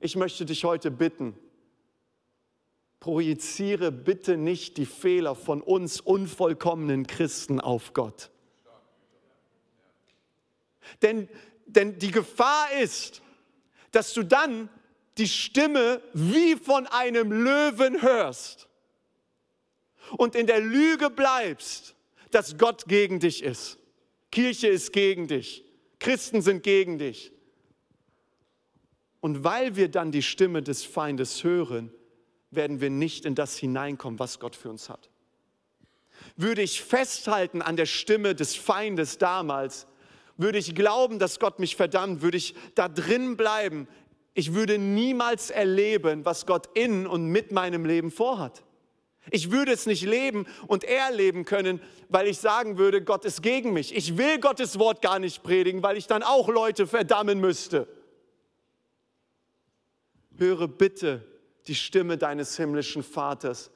[0.00, 1.36] Ich möchte dich heute bitten,
[3.00, 8.30] projiziere bitte nicht die Fehler von uns unvollkommenen Christen auf Gott.
[11.02, 11.28] Denn,
[11.66, 13.22] denn die Gefahr ist,
[13.92, 14.68] dass du dann
[15.18, 18.68] die Stimme wie von einem Löwen hörst
[20.16, 21.94] und in der Lüge bleibst,
[22.30, 23.78] dass Gott gegen dich ist.
[24.30, 25.64] Kirche ist gegen dich.
[26.00, 27.33] Christen sind gegen dich.
[29.24, 31.90] Und weil wir dann die Stimme des Feindes hören,
[32.50, 35.08] werden wir nicht in das hineinkommen, was Gott für uns hat.
[36.36, 39.86] Würde ich festhalten an der Stimme des Feindes damals,
[40.36, 43.88] würde ich glauben, dass Gott mich verdammt, würde ich da drin bleiben,
[44.34, 48.62] ich würde niemals erleben, was Gott in und mit meinem Leben vorhat.
[49.30, 53.72] Ich würde es nicht leben und erleben können, weil ich sagen würde, Gott ist gegen
[53.72, 53.96] mich.
[53.96, 57.88] Ich will Gottes Wort gar nicht predigen, weil ich dann auch Leute verdammen müsste.
[60.38, 61.24] Höre bitte
[61.66, 63.70] die Stimme deines himmlischen Vaters.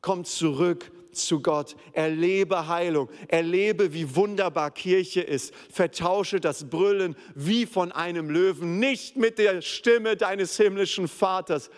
[0.00, 7.66] Komm zurück zu Gott, erlebe Heilung, erlebe, wie wunderbar Kirche ist, vertausche das Brüllen wie
[7.66, 11.70] von einem Löwen, nicht mit der Stimme deines himmlischen Vaters,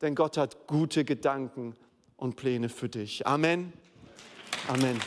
[0.00, 1.76] denn Gott hat gute Gedanken
[2.16, 3.26] und Pläne für dich.
[3.26, 3.72] Amen.
[4.66, 4.98] Amen.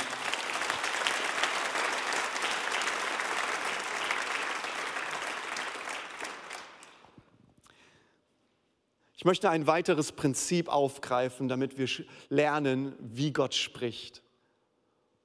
[9.23, 11.87] Ich möchte ein weiteres Prinzip aufgreifen, damit wir
[12.27, 14.21] lernen, wie Gott spricht.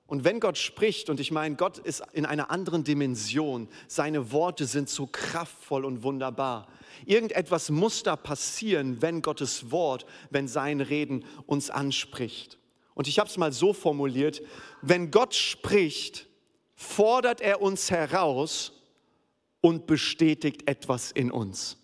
[0.07, 4.67] Und wenn Gott spricht, und ich meine, Gott ist in einer anderen Dimension, seine Worte
[4.67, 6.69] sind so kraftvoll und wunderbar.
[7.07, 12.57] Irgendetwas muss da passieren, wenn Gottes Wort, wenn sein Reden uns anspricht.
[12.95, 14.43] Und ich habe es mal so formuliert,
[14.81, 16.29] wenn Gott spricht,
[16.77, 18.75] fordert er uns heraus
[19.61, 21.78] und bestätigt etwas in uns.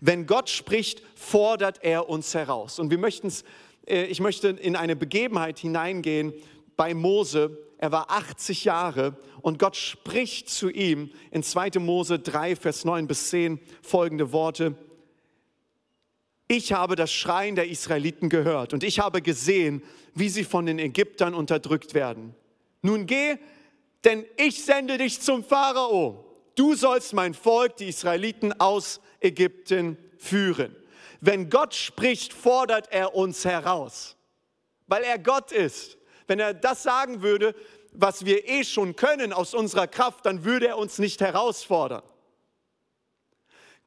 [0.00, 2.78] Wenn Gott spricht, fordert er uns heraus.
[2.78, 3.44] Und wir möchten's,
[3.86, 6.32] äh, ich möchte in eine Begebenheit hineingehen
[6.76, 7.58] bei Mose.
[7.78, 11.78] Er war 80 Jahre und Gott spricht zu ihm in 2.
[11.80, 14.76] Mose 3, Vers 9 bis 10 folgende Worte.
[16.48, 19.82] Ich habe das Schreien der Israeliten gehört und ich habe gesehen,
[20.14, 22.34] wie sie von den Ägyptern unterdrückt werden.
[22.82, 23.38] Nun geh,
[24.04, 26.21] denn ich sende dich zum Pharao.
[26.54, 30.76] Du sollst mein Volk, die Israeliten, aus Ägypten führen.
[31.20, 34.16] Wenn Gott spricht, fordert er uns heraus,
[34.86, 35.96] weil er Gott ist.
[36.26, 37.54] Wenn er das sagen würde,
[37.92, 42.02] was wir eh schon können aus unserer Kraft, dann würde er uns nicht herausfordern.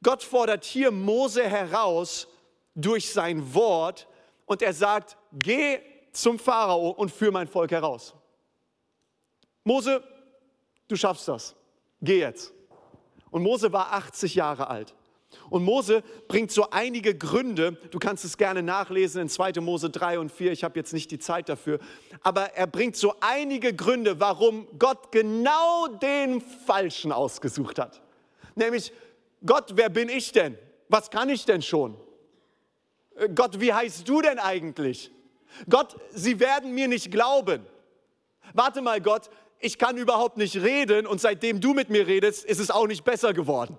[0.02, 2.28] Gott fordert hier Mose heraus
[2.74, 4.06] durch sein Wort
[4.44, 5.80] und er sagt, geh
[6.12, 8.14] zum Pharao und führ mein Volk heraus.
[9.64, 10.02] Mose,
[10.88, 11.54] du schaffst das.
[12.00, 12.52] Geh jetzt.
[13.30, 14.94] Und Mose war 80 Jahre alt.
[15.50, 19.60] Und Mose bringt so einige Gründe, du kannst es gerne nachlesen in 2.
[19.60, 21.78] Mose 3 und 4, ich habe jetzt nicht die Zeit dafür,
[22.22, 28.00] aber er bringt so einige Gründe, warum Gott genau den Falschen ausgesucht hat.
[28.54, 28.92] Nämlich,
[29.44, 30.56] Gott, wer bin ich denn?
[30.88, 31.96] Was kann ich denn schon?
[33.16, 35.10] Äh, Gott, wie heißt du denn eigentlich?
[35.68, 37.66] Gott, sie werden mir nicht glauben.
[38.54, 42.60] Warte mal, Gott, ich kann überhaupt nicht reden und seitdem du mit mir redest, ist
[42.60, 43.78] es auch nicht besser geworden.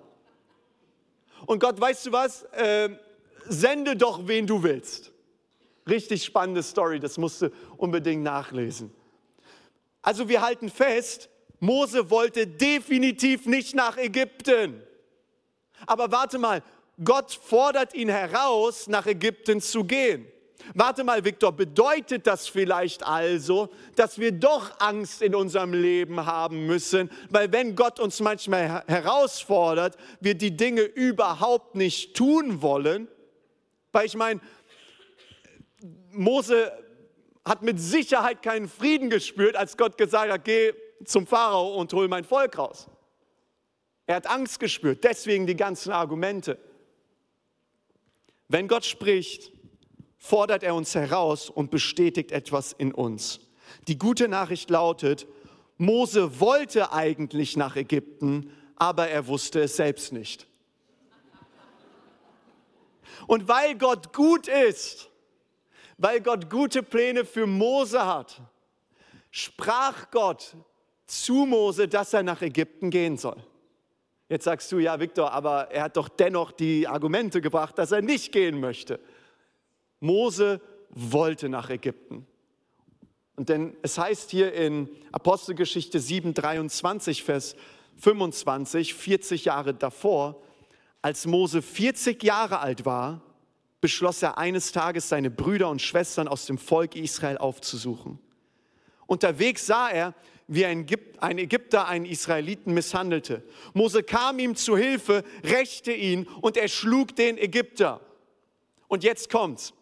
[1.46, 2.42] Und Gott, weißt du was?
[2.52, 2.90] Äh,
[3.46, 5.12] sende doch, wen du willst.
[5.88, 8.92] Richtig spannende Story, das musst du unbedingt nachlesen.
[10.02, 14.82] Also wir halten fest, Mose wollte definitiv nicht nach Ägypten.
[15.86, 16.62] Aber warte mal,
[17.02, 20.26] Gott fordert ihn heraus, nach Ägypten zu gehen.
[20.74, 26.66] Warte mal, Viktor, bedeutet das vielleicht also, dass wir doch Angst in unserem Leben haben
[26.66, 27.10] müssen?
[27.30, 33.08] Weil wenn Gott uns manchmal herausfordert, wir die Dinge überhaupt nicht tun wollen?
[33.92, 34.40] Weil ich meine,
[36.10, 36.72] Mose
[37.44, 40.72] hat mit Sicherheit keinen Frieden gespürt, als Gott gesagt hat, geh
[41.04, 42.88] zum Pharao und hol mein Volk raus.
[44.06, 46.58] Er hat Angst gespürt, deswegen die ganzen Argumente.
[48.48, 49.52] Wenn Gott spricht,
[50.18, 53.40] fordert er uns heraus und bestätigt etwas in uns.
[53.86, 55.26] Die gute Nachricht lautet,
[55.78, 60.46] Mose wollte eigentlich nach Ägypten, aber er wusste es selbst nicht.
[63.26, 65.08] Und weil Gott gut ist,
[65.98, 68.40] weil Gott gute Pläne für Mose hat,
[69.30, 70.56] sprach Gott
[71.06, 73.36] zu Mose, dass er nach Ägypten gehen soll.
[74.28, 78.02] Jetzt sagst du, ja, Viktor, aber er hat doch dennoch die Argumente gebracht, dass er
[78.02, 79.00] nicht gehen möchte.
[80.00, 82.26] Mose wollte nach Ägypten.
[83.36, 87.56] Und denn es heißt hier in Apostelgeschichte 7, 23, Vers
[87.98, 90.42] 25, 40 Jahre davor,
[91.02, 93.22] als Mose 40 Jahre alt war,
[93.80, 98.18] beschloss er eines Tages, seine Brüder und Schwestern aus dem Volk Israel aufzusuchen.
[99.06, 100.14] Unterwegs sah er,
[100.48, 100.86] wie ein
[101.38, 103.44] Ägypter einen Israeliten misshandelte.
[103.74, 108.00] Mose kam ihm zu Hilfe, rächte ihn und er schlug den Ägypter.
[108.88, 109.74] Und jetzt kommt's.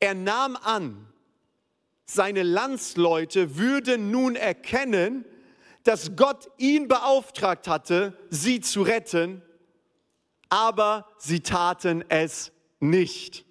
[0.00, 1.06] Er nahm an,
[2.04, 5.24] seine Landsleute würden nun erkennen,
[5.82, 9.42] dass Gott ihn beauftragt hatte, sie zu retten,
[10.48, 13.44] aber sie taten es nicht.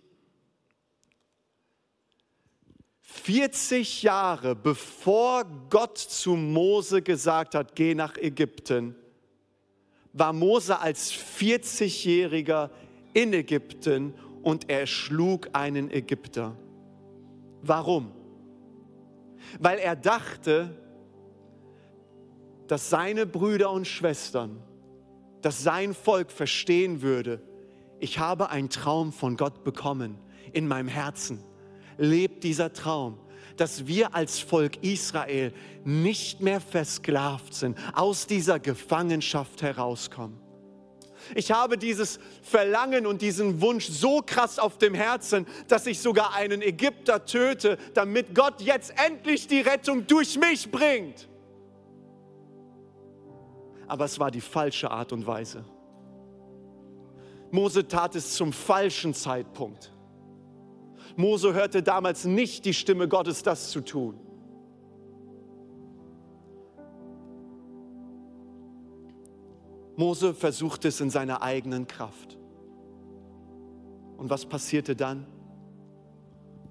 [3.02, 8.96] 40 Jahre bevor Gott zu Mose gesagt hat, geh nach Ägypten,
[10.14, 12.70] war Mose als 40-Jähriger
[13.14, 14.14] in Ägypten
[14.46, 16.56] und er schlug einen Ägypter.
[17.64, 18.12] Warum?
[19.60, 20.70] Weil er dachte,
[22.68, 24.62] dass seine Brüder und Schwestern,
[25.42, 27.42] dass sein Volk verstehen würde,
[28.00, 30.20] ich habe einen Traum von Gott bekommen
[30.54, 31.44] in meinem Herzen.
[31.98, 33.18] Lebt dieser Traum,
[33.58, 35.54] dass wir als Volk Israel
[35.84, 40.45] nicht mehr versklavt sind, aus dieser Gefangenschaft herauskommen.
[41.34, 46.34] Ich habe dieses Verlangen und diesen Wunsch so krass auf dem Herzen, dass ich sogar
[46.34, 51.28] einen Ägypter töte, damit Gott jetzt endlich die Rettung durch mich bringt.
[53.88, 55.64] Aber es war die falsche Art und Weise.
[57.52, 59.92] Mose tat es zum falschen Zeitpunkt.
[61.16, 64.20] Mose hörte damals nicht die Stimme Gottes, das zu tun.
[69.96, 72.38] Mose versuchte es in seiner eigenen Kraft.
[74.18, 75.26] Und was passierte dann?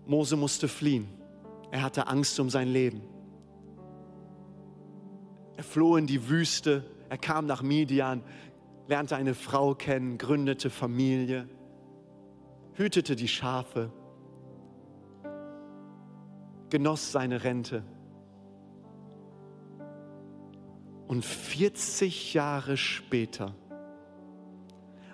[0.07, 1.09] Mose musste fliehen.
[1.71, 3.03] Er hatte Angst um sein Leben.
[5.57, 8.23] Er floh in die Wüste, er kam nach Midian,
[8.89, 11.49] lernte eine Frau kennen, gründete Familie,
[12.75, 13.91] hütete die Schafe,
[16.71, 17.85] genoss seine Rente.
[21.07, 23.55] Und 40 Jahre später,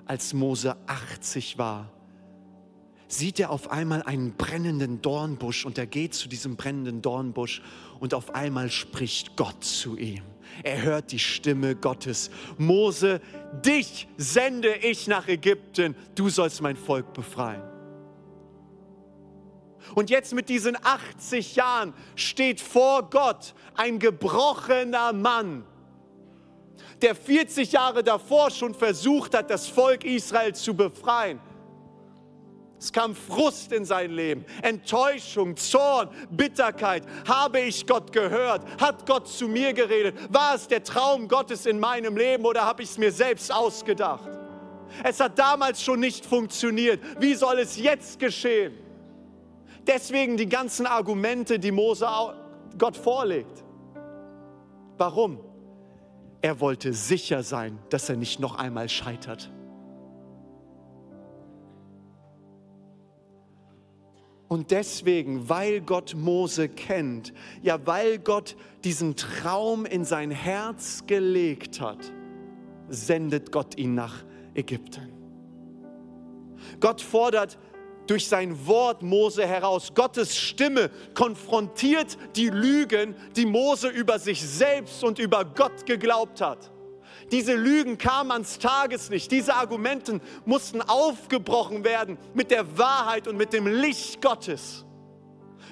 [0.07, 1.91] als Mose 80 war,
[3.09, 7.61] sieht er auf einmal einen brennenden Dornbusch und er geht zu diesem brennenden Dornbusch
[7.99, 10.23] und auf einmal spricht Gott zu ihm.
[10.63, 12.31] Er hört die Stimme Gottes.
[12.59, 13.21] Mose,
[13.65, 17.63] dich sende ich nach Ägypten, du sollst mein Volk befreien.
[19.95, 25.65] Und jetzt mit diesen 80 Jahren steht vor Gott ein gebrochener Mann,
[27.03, 31.41] der 40 Jahre davor schon versucht hat, das Volk Israel zu befreien.
[32.79, 37.03] Es kam Frust in sein Leben, Enttäuschung, Zorn, Bitterkeit.
[37.29, 38.65] Habe ich Gott gehört?
[38.81, 40.15] Hat Gott zu mir geredet?
[40.33, 44.31] War es der Traum Gottes in meinem Leben oder habe ich es mir selbst ausgedacht?
[45.05, 47.01] Es hat damals schon nicht funktioniert.
[47.21, 48.73] Wie soll es jetzt geschehen?
[49.87, 52.09] Deswegen die ganzen Argumente, die Mose
[52.79, 53.63] Gott vorlegt.
[54.97, 55.50] Warum?
[56.43, 59.51] Er wollte sicher sein, dass er nicht noch einmal scheitert.
[64.49, 67.33] Und deswegen, weil Gott Mose kennt,
[67.63, 72.13] ja, weil Gott diesen Traum in sein Herz gelegt hat,
[72.89, 74.25] sendet Gott ihn nach
[74.55, 75.13] Ägypten.
[76.81, 77.59] Gott fordert
[78.11, 79.93] durch sein Wort Mose heraus.
[79.95, 86.73] Gottes Stimme konfrontiert die Lügen, die Mose über sich selbst und über Gott geglaubt hat.
[87.31, 89.31] Diese Lügen kamen ans Tageslicht.
[89.31, 94.85] Diese Argumente mussten aufgebrochen werden mit der Wahrheit und mit dem Licht Gottes.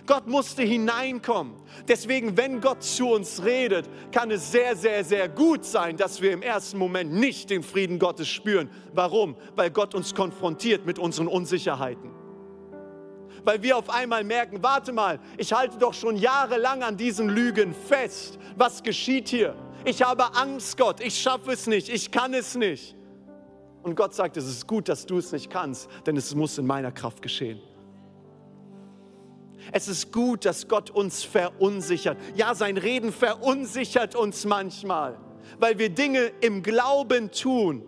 [0.06, 1.54] Gott musste hineinkommen.
[1.88, 6.30] Deswegen, wenn Gott zu uns redet, kann es sehr, sehr, sehr gut sein, dass wir
[6.30, 8.70] im ersten Moment nicht den Frieden Gottes spüren.
[8.94, 9.36] Warum?
[9.56, 12.17] Weil Gott uns konfrontiert mit unseren Unsicherheiten.
[13.44, 17.74] Weil wir auf einmal merken, warte mal, ich halte doch schon jahrelang an diesen Lügen
[17.74, 18.38] fest.
[18.56, 19.54] Was geschieht hier?
[19.84, 22.96] Ich habe Angst, Gott, ich schaffe es nicht, ich kann es nicht.
[23.82, 26.66] Und Gott sagt, es ist gut, dass du es nicht kannst, denn es muss in
[26.66, 27.60] meiner Kraft geschehen.
[29.72, 32.18] Es ist gut, dass Gott uns verunsichert.
[32.34, 35.18] Ja, sein Reden verunsichert uns manchmal,
[35.58, 37.82] weil wir Dinge im Glauben tun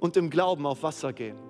[0.00, 1.45] und im Glauben auf Wasser gehen.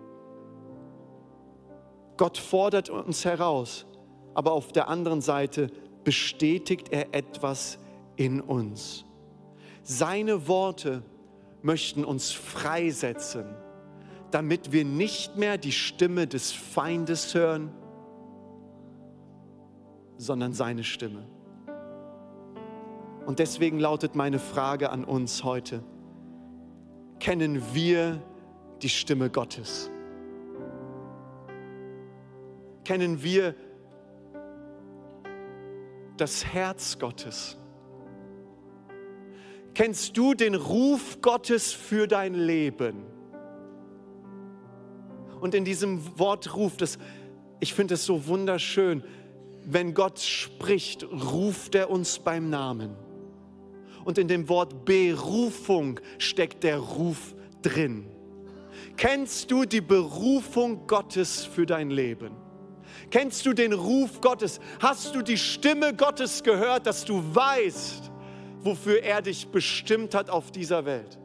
[2.17, 3.87] Gott fordert uns heraus,
[4.35, 5.71] aber auf der anderen Seite
[6.05, 7.79] bestätigt er etwas
[8.17, 9.05] in uns.
[9.83, 11.03] Seine Worte
[11.63, 13.45] möchten uns freisetzen,
[14.31, 17.71] damit wir nicht mehr die Stimme des Feindes hören,
[20.17, 21.27] sondern seine Stimme.
[23.27, 25.83] Und deswegen lautet meine Frage an uns heute,
[27.19, 28.23] kennen wir
[28.83, 29.91] die Stimme Gottes?
[32.87, 33.57] Kennen wir
[36.17, 37.57] das Herz Gottes?
[39.75, 43.03] Kennst du den Ruf Gottes für dein Leben?
[45.41, 46.97] Und in diesem Wort Ruf, das,
[47.59, 49.03] ich finde es so wunderschön,
[49.65, 52.95] wenn Gott spricht, ruft er uns beim Namen.
[54.05, 58.07] Und in dem Wort Berufung steckt der Ruf drin.
[58.97, 62.46] Kennst du die Berufung Gottes für dein Leben?
[63.11, 64.61] Kennst du den Ruf Gottes?
[64.81, 68.11] Hast du die Stimme Gottes gehört, dass du weißt,
[68.61, 71.19] wofür er dich bestimmt hat auf dieser Welt.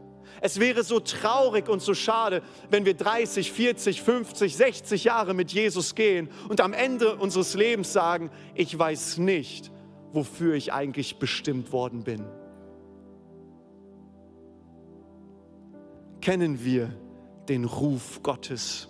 [0.44, 5.52] Es wäre so traurig und so schade, wenn wir 30, 40, 50, 60 Jahre mit
[5.52, 9.72] Jesus gehen und am Ende unseres Lebens sagen, ich weiß nicht,
[10.14, 12.26] wofür ich eigentlich bestimmt worden bin.
[16.22, 16.90] Kennen wir
[17.48, 18.88] den Ruf Gottes?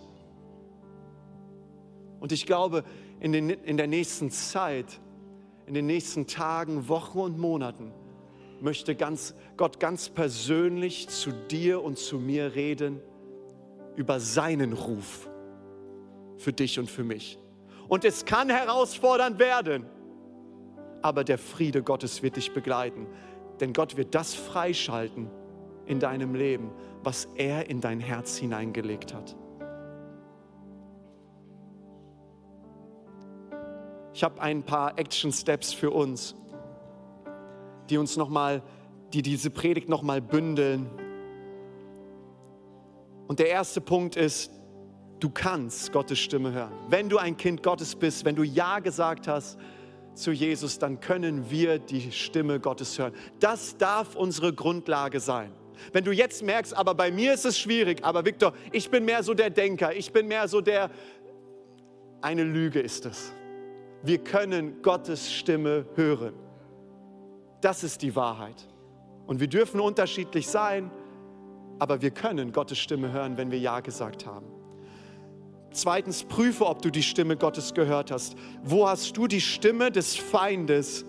[2.21, 2.83] Und ich glaube,
[3.19, 5.01] in, den, in der nächsten Zeit,
[5.65, 7.91] in den nächsten Tagen, Wochen und Monaten,
[8.61, 13.01] möchte ganz, Gott ganz persönlich zu dir und zu mir reden
[13.95, 15.27] über seinen Ruf
[16.37, 17.39] für dich und für mich.
[17.87, 19.87] Und es kann herausfordernd werden,
[21.01, 23.07] aber der Friede Gottes wird dich begleiten,
[23.59, 25.27] denn Gott wird das freischalten
[25.87, 26.69] in deinem Leben,
[27.03, 29.35] was er in dein Herz hineingelegt hat.
[34.13, 36.35] Ich habe ein paar Action Steps für uns
[37.91, 38.63] die uns nochmal,
[39.13, 40.89] die diese Predigt nochmal bündeln.
[43.27, 44.51] Und der erste Punkt ist,
[45.19, 46.71] du kannst Gottes Stimme hören.
[46.87, 49.59] Wenn du ein Kind Gottes bist, wenn du Ja gesagt hast
[50.13, 53.13] zu Jesus, dann können wir die Stimme Gottes hören.
[53.39, 55.51] Das darf unsere Grundlage sein.
[55.93, 59.23] Wenn du jetzt merkst, aber bei mir ist es schwierig, aber Viktor, ich bin mehr
[59.23, 60.91] so der Denker, ich bin mehr so der,
[62.21, 63.33] eine Lüge ist es.
[64.03, 66.33] Wir können Gottes Stimme hören.
[67.61, 68.67] Das ist die Wahrheit.
[69.27, 70.91] Und wir dürfen unterschiedlich sein,
[71.79, 74.47] aber wir können Gottes Stimme hören, wenn wir Ja gesagt haben.
[75.71, 78.35] Zweitens, prüfe, ob du die Stimme Gottes gehört hast.
[78.63, 81.05] Wo hast du die Stimme des Feindes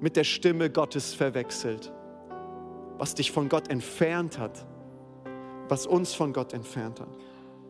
[0.00, 1.92] mit der Stimme Gottes verwechselt?
[2.96, 4.66] Was dich von Gott entfernt hat,
[5.68, 7.16] was uns von Gott entfernt hat.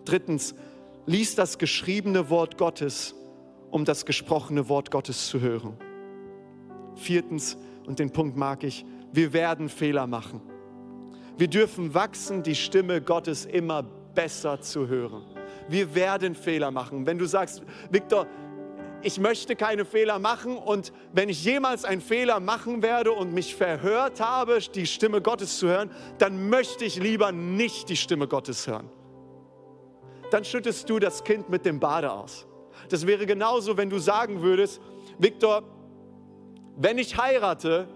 [0.04, 0.54] Drittens,
[1.04, 3.14] lies das geschriebene Wort Gottes,
[3.70, 5.76] um das gesprochene Wort Gottes zu hören.
[6.94, 7.56] Viertens,
[7.86, 10.40] und den Punkt mag ich, wir werden Fehler machen.
[11.36, 15.24] Wir dürfen wachsen, die Stimme Gottes immer besser zu hören.
[15.68, 17.06] Wir werden Fehler machen.
[17.06, 18.26] Wenn du sagst, Viktor,
[19.02, 23.54] ich möchte keine Fehler machen und wenn ich jemals einen Fehler machen werde und mich
[23.54, 28.66] verhört habe, die Stimme Gottes zu hören, dann möchte ich lieber nicht die Stimme Gottes
[28.66, 28.90] hören.
[30.32, 32.47] Dann schüttest du das Kind mit dem Bade aus.
[32.88, 34.80] Das wäre genauso, wenn du sagen würdest,
[35.18, 35.62] Viktor,
[36.76, 37.88] wenn ich heirate,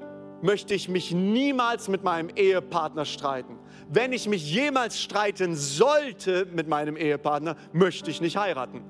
[0.43, 3.59] möchte ich mich niemals mit meinem Ehepartner streiten.
[3.88, 8.82] Wenn ich mich jemals streiten sollte mit meinem Ehepartner, möchte ich nicht heiraten.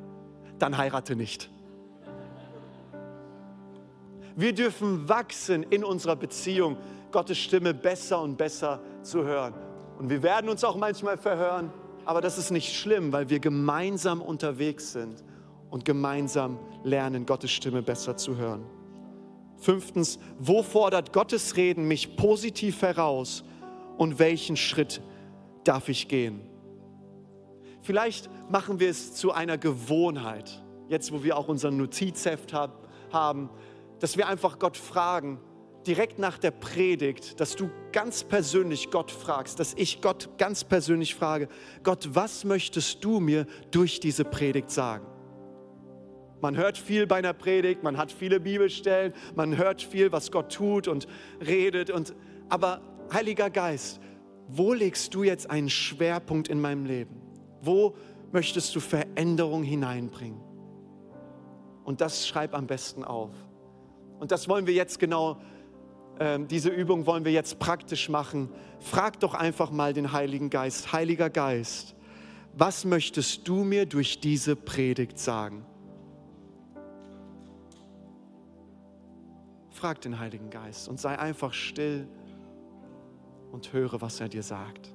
[0.58, 1.50] Dann heirate nicht.
[4.34, 6.78] Wir dürfen wachsen in unserer Beziehung,
[7.10, 9.52] Gottes Stimme besser und besser zu hören.
[9.98, 11.70] Und wir werden uns auch manchmal verhören,
[12.06, 15.22] aber das ist nicht schlimm, weil wir gemeinsam unterwegs sind
[15.72, 18.66] und gemeinsam lernen, Gottes Stimme besser zu hören.
[19.56, 23.42] Fünftens, wo fordert Gottes Reden mich positiv heraus
[23.96, 25.00] und welchen Schritt
[25.64, 26.42] darf ich gehen?
[27.80, 33.48] Vielleicht machen wir es zu einer Gewohnheit, jetzt wo wir auch unseren Notizheft haben,
[33.98, 35.40] dass wir einfach Gott fragen,
[35.86, 41.14] direkt nach der Predigt, dass du ganz persönlich Gott fragst, dass ich Gott ganz persönlich
[41.14, 41.48] frage,
[41.82, 45.06] Gott, was möchtest du mir durch diese Predigt sagen?
[46.42, 50.52] Man hört viel bei einer Predigt, man hat viele Bibelstellen, man hört viel, was Gott
[50.52, 51.06] tut und
[51.40, 51.88] redet.
[51.88, 52.14] Und,
[52.48, 52.80] aber
[53.12, 54.00] Heiliger Geist,
[54.48, 57.22] wo legst du jetzt einen Schwerpunkt in meinem Leben?
[57.60, 57.94] Wo
[58.32, 60.40] möchtest du Veränderung hineinbringen?
[61.84, 63.30] Und das schreib am besten auf.
[64.18, 65.40] Und das wollen wir jetzt genau,
[66.18, 68.48] äh, diese Übung wollen wir jetzt praktisch machen.
[68.80, 71.94] Frag doch einfach mal den Heiligen Geist, Heiliger Geist,
[72.52, 75.64] was möchtest du mir durch diese Predigt sagen?
[79.82, 82.06] Frag den Heiligen Geist und sei einfach still
[83.50, 84.91] und höre, was er dir sagt.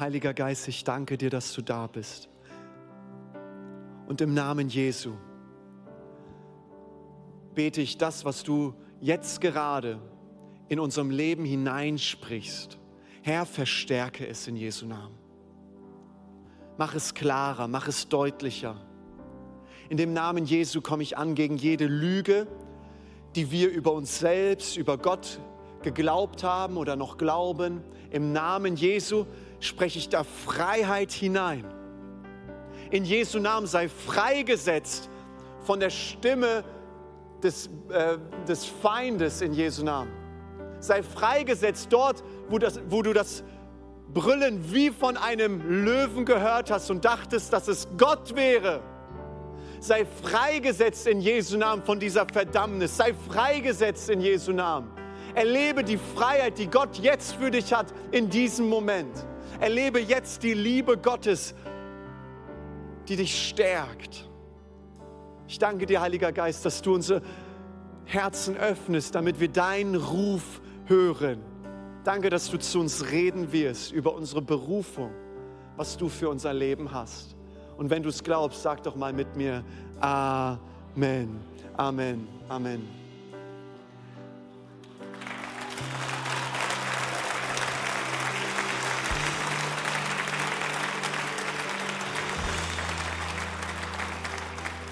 [0.00, 2.28] Heiliger Geist, ich danke dir, dass du da bist.
[4.06, 5.14] Und im Namen Jesu
[7.54, 10.00] bete ich das, was du jetzt gerade
[10.68, 12.78] in unserem Leben hineinsprichst.
[13.22, 15.18] Herr, verstärke es in Jesu Namen.
[16.76, 18.80] Mach es klarer, mach es deutlicher.
[19.88, 22.46] In dem Namen Jesu komme ich an gegen jede Lüge,
[23.34, 25.40] die wir über uns selbst, über Gott
[25.82, 27.82] geglaubt haben oder noch glauben.
[28.10, 29.26] Im Namen Jesu
[29.60, 31.64] spreche ich da Freiheit hinein.
[32.90, 35.10] In Jesu Namen sei freigesetzt
[35.62, 36.64] von der Stimme
[37.42, 40.10] des, äh, des Feindes in Jesu Namen.
[40.80, 43.42] Sei freigesetzt dort, wo, das, wo du das
[44.12, 48.80] Brüllen wie von einem Löwen gehört hast und dachtest, dass es Gott wäre.
[49.80, 52.96] Sei freigesetzt in Jesu Namen von dieser Verdammnis.
[52.96, 54.90] Sei freigesetzt in Jesu Namen.
[55.34, 59.26] Erlebe die Freiheit, die Gott jetzt für dich hat in diesem Moment.
[59.60, 61.54] Erlebe jetzt die Liebe Gottes,
[63.08, 64.28] die dich stärkt.
[65.46, 67.22] Ich danke dir, Heiliger Geist, dass du unsere
[68.04, 71.40] Herzen öffnest, damit wir deinen Ruf hören.
[72.04, 75.10] Danke, dass du zu uns reden wirst über unsere Berufung,
[75.76, 77.36] was du für unser Leben hast.
[77.76, 79.64] Und wenn du es glaubst, sag doch mal mit mir
[80.00, 81.40] Amen,
[81.76, 83.07] Amen, Amen.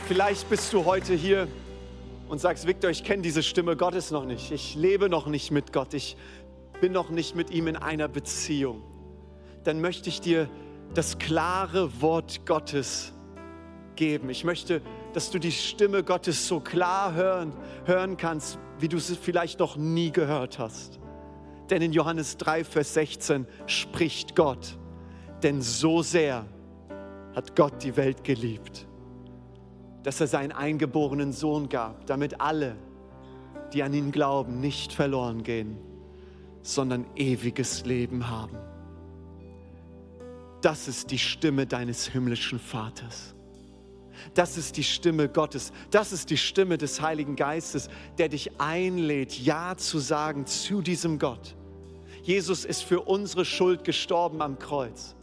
[0.09, 1.49] Vielleicht bist du heute hier
[2.29, 4.53] und sagst, Victor, ich kenne diese Stimme Gottes noch nicht.
[4.53, 5.95] Ich lebe noch nicht mit Gott.
[5.95, 6.17] Ich
[6.81, 8.85] bin noch nicht mit ihm in einer Beziehung.
[9.65, 10.49] Dann möchte ich dir
[10.95, 13.13] das klare Wort Gottes
[13.97, 14.31] geben.
[14.31, 14.81] Ich möchte,
[15.13, 17.53] dass du die Stimme Gottes so klar hören,
[17.85, 21.01] hören kannst, wie du sie vielleicht noch nie gehört hast.
[21.69, 24.79] Denn in Johannes 3, Vers 16 spricht Gott,
[25.43, 26.47] denn so sehr
[27.35, 28.87] hat Gott die Welt geliebt,
[30.07, 32.77] dass er seinen eingeborenen Sohn gab, damit alle,
[33.73, 35.79] die an ihn glauben, nicht verloren gehen,
[36.63, 38.57] sondern ewiges Leben haben.
[40.63, 43.35] Das ist die Stimme deines himmlischen Vaters.
[44.33, 45.73] Das ist die Stimme Gottes.
[45.91, 51.19] Das ist die Stimme des Heiligen Geistes, der dich einlädt, Ja zu sagen zu diesem
[51.19, 51.57] Gott.
[52.23, 55.16] Jesus ist für unsere Schuld gestorben am Kreuz.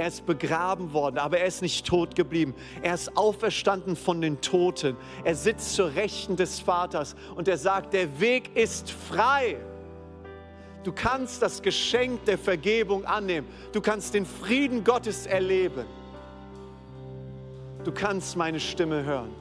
[0.00, 2.54] Er ist begraben worden, aber er ist nicht tot geblieben.
[2.80, 4.96] Er ist auferstanden von den Toten.
[5.24, 9.58] Er sitzt zur Rechten des Vaters und er sagt, der Weg ist frei.
[10.84, 13.46] Du kannst das Geschenk der Vergebung annehmen.
[13.72, 15.84] Du kannst den Frieden Gottes erleben.
[17.84, 19.32] Du kannst meine Stimme hören.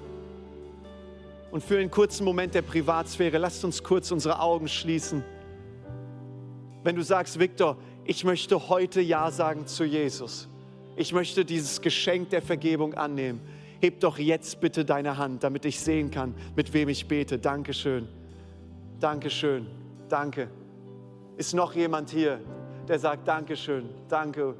[1.51, 5.23] Und für einen kurzen Moment der Privatsphäre, lasst uns kurz unsere Augen schließen.
[6.83, 7.77] Wenn du sagst, Viktor,
[8.09, 10.47] ich möchte heute Ja sagen zu Jesus.
[10.95, 13.39] Ich möchte dieses Geschenk der Vergebung annehmen.
[13.81, 17.37] Heb doch jetzt bitte deine Hand, damit ich sehen kann, mit wem ich bete.
[17.37, 18.07] Dankeschön.
[18.99, 19.67] Dankeschön.
[20.09, 20.49] Danke.
[21.37, 22.39] Ist noch jemand hier,
[22.87, 24.55] der sagt Dankeschön, danke.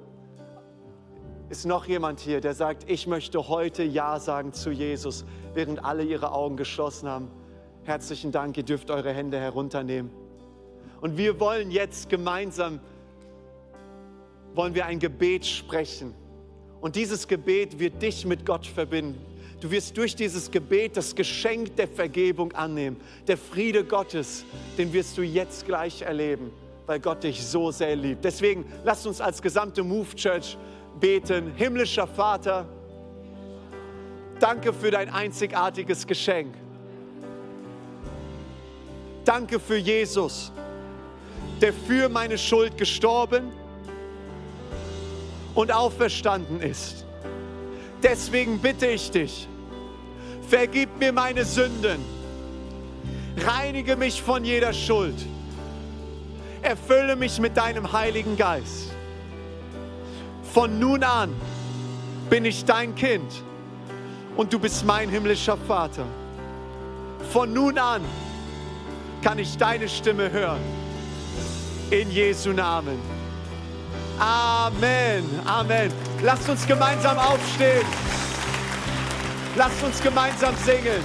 [1.50, 5.26] Ist noch jemand hier, der sagt, ich möchte heute Ja sagen zu Jesus,
[5.56, 7.30] während alle ihre Augen geschlossen haben?
[7.84, 10.12] Herzlichen Dank, ihr dürft eure Hände herunternehmen.
[11.02, 12.80] Und wir wollen jetzt gemeinsam,
[14.56, 16.14] wollen wir ein Gebet sprechen.
[16.82, 19.20] Und dieses Gebet wird dich mit Gott verbinden.
[19.62, 22.98] Du wirst durch dieses Gebet das Geschenk der Vergebung annehmen.
[23.28, 24.46] Der Friede Gottes,
[24.78, 26.52] den wirst du jetzt gleich erleben
[26.90, 28.26] weil Gott dich so sehr liebt.
[28.26, 30.58] Deswegen lasst uns als gesamte Move Church
[31.00, 31.54] beten.
[31.56, 32.68] Himmlischer Vater,
[34.40, 36.52] danke für dein einzigartiges Geschenk.
[39.24, 40.52] Danke für Jesus,
[41.62, 43.52] der für meine Schuld gestorben
[45.60, 47.06] und auferstanden ist.
[48.02, 49.48] Deswegen bitte ich dich,
[50.48, 52.00] vergib mir meine Sünden,
[53.46, 55.16] reinige mich von jeder Schuld
[56.62, 58.92] erfülle mich mit deinem Heiligen Geist.
[60.54, 61.34] Von nun an
[62.30, 63.32] bin ich dein Kind
[64.36, 66.06] und du bist mein himmlischer Vater.
[67.32, 68.02] Von nun an
[69.22, 70.62] kann ich deine Stimme hören.
[71.92, 73.19] In Jesu Namen.
[74.20, 75.24] Amen.
[75.46, 75.92] Amen.
[76.22, 77.86] Lasst uns gemeinsam aufstehen.
[79.56, 81.04] Lasst uns gemeinsam singen.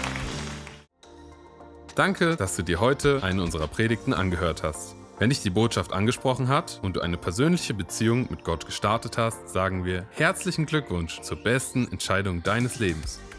[1.95, 4.97] Danke, dass du dir heute eine unserer Predigten angehört hast.
[5.21, 9.49] Wenn dich die Botschaft angesprochen hat und du eine persönliche Beziehung mit Gott gestartet hast,
[9.49, 13.21] sagen wir herzlichen Glückwunsch zur besten Entscheidung deines Lebens.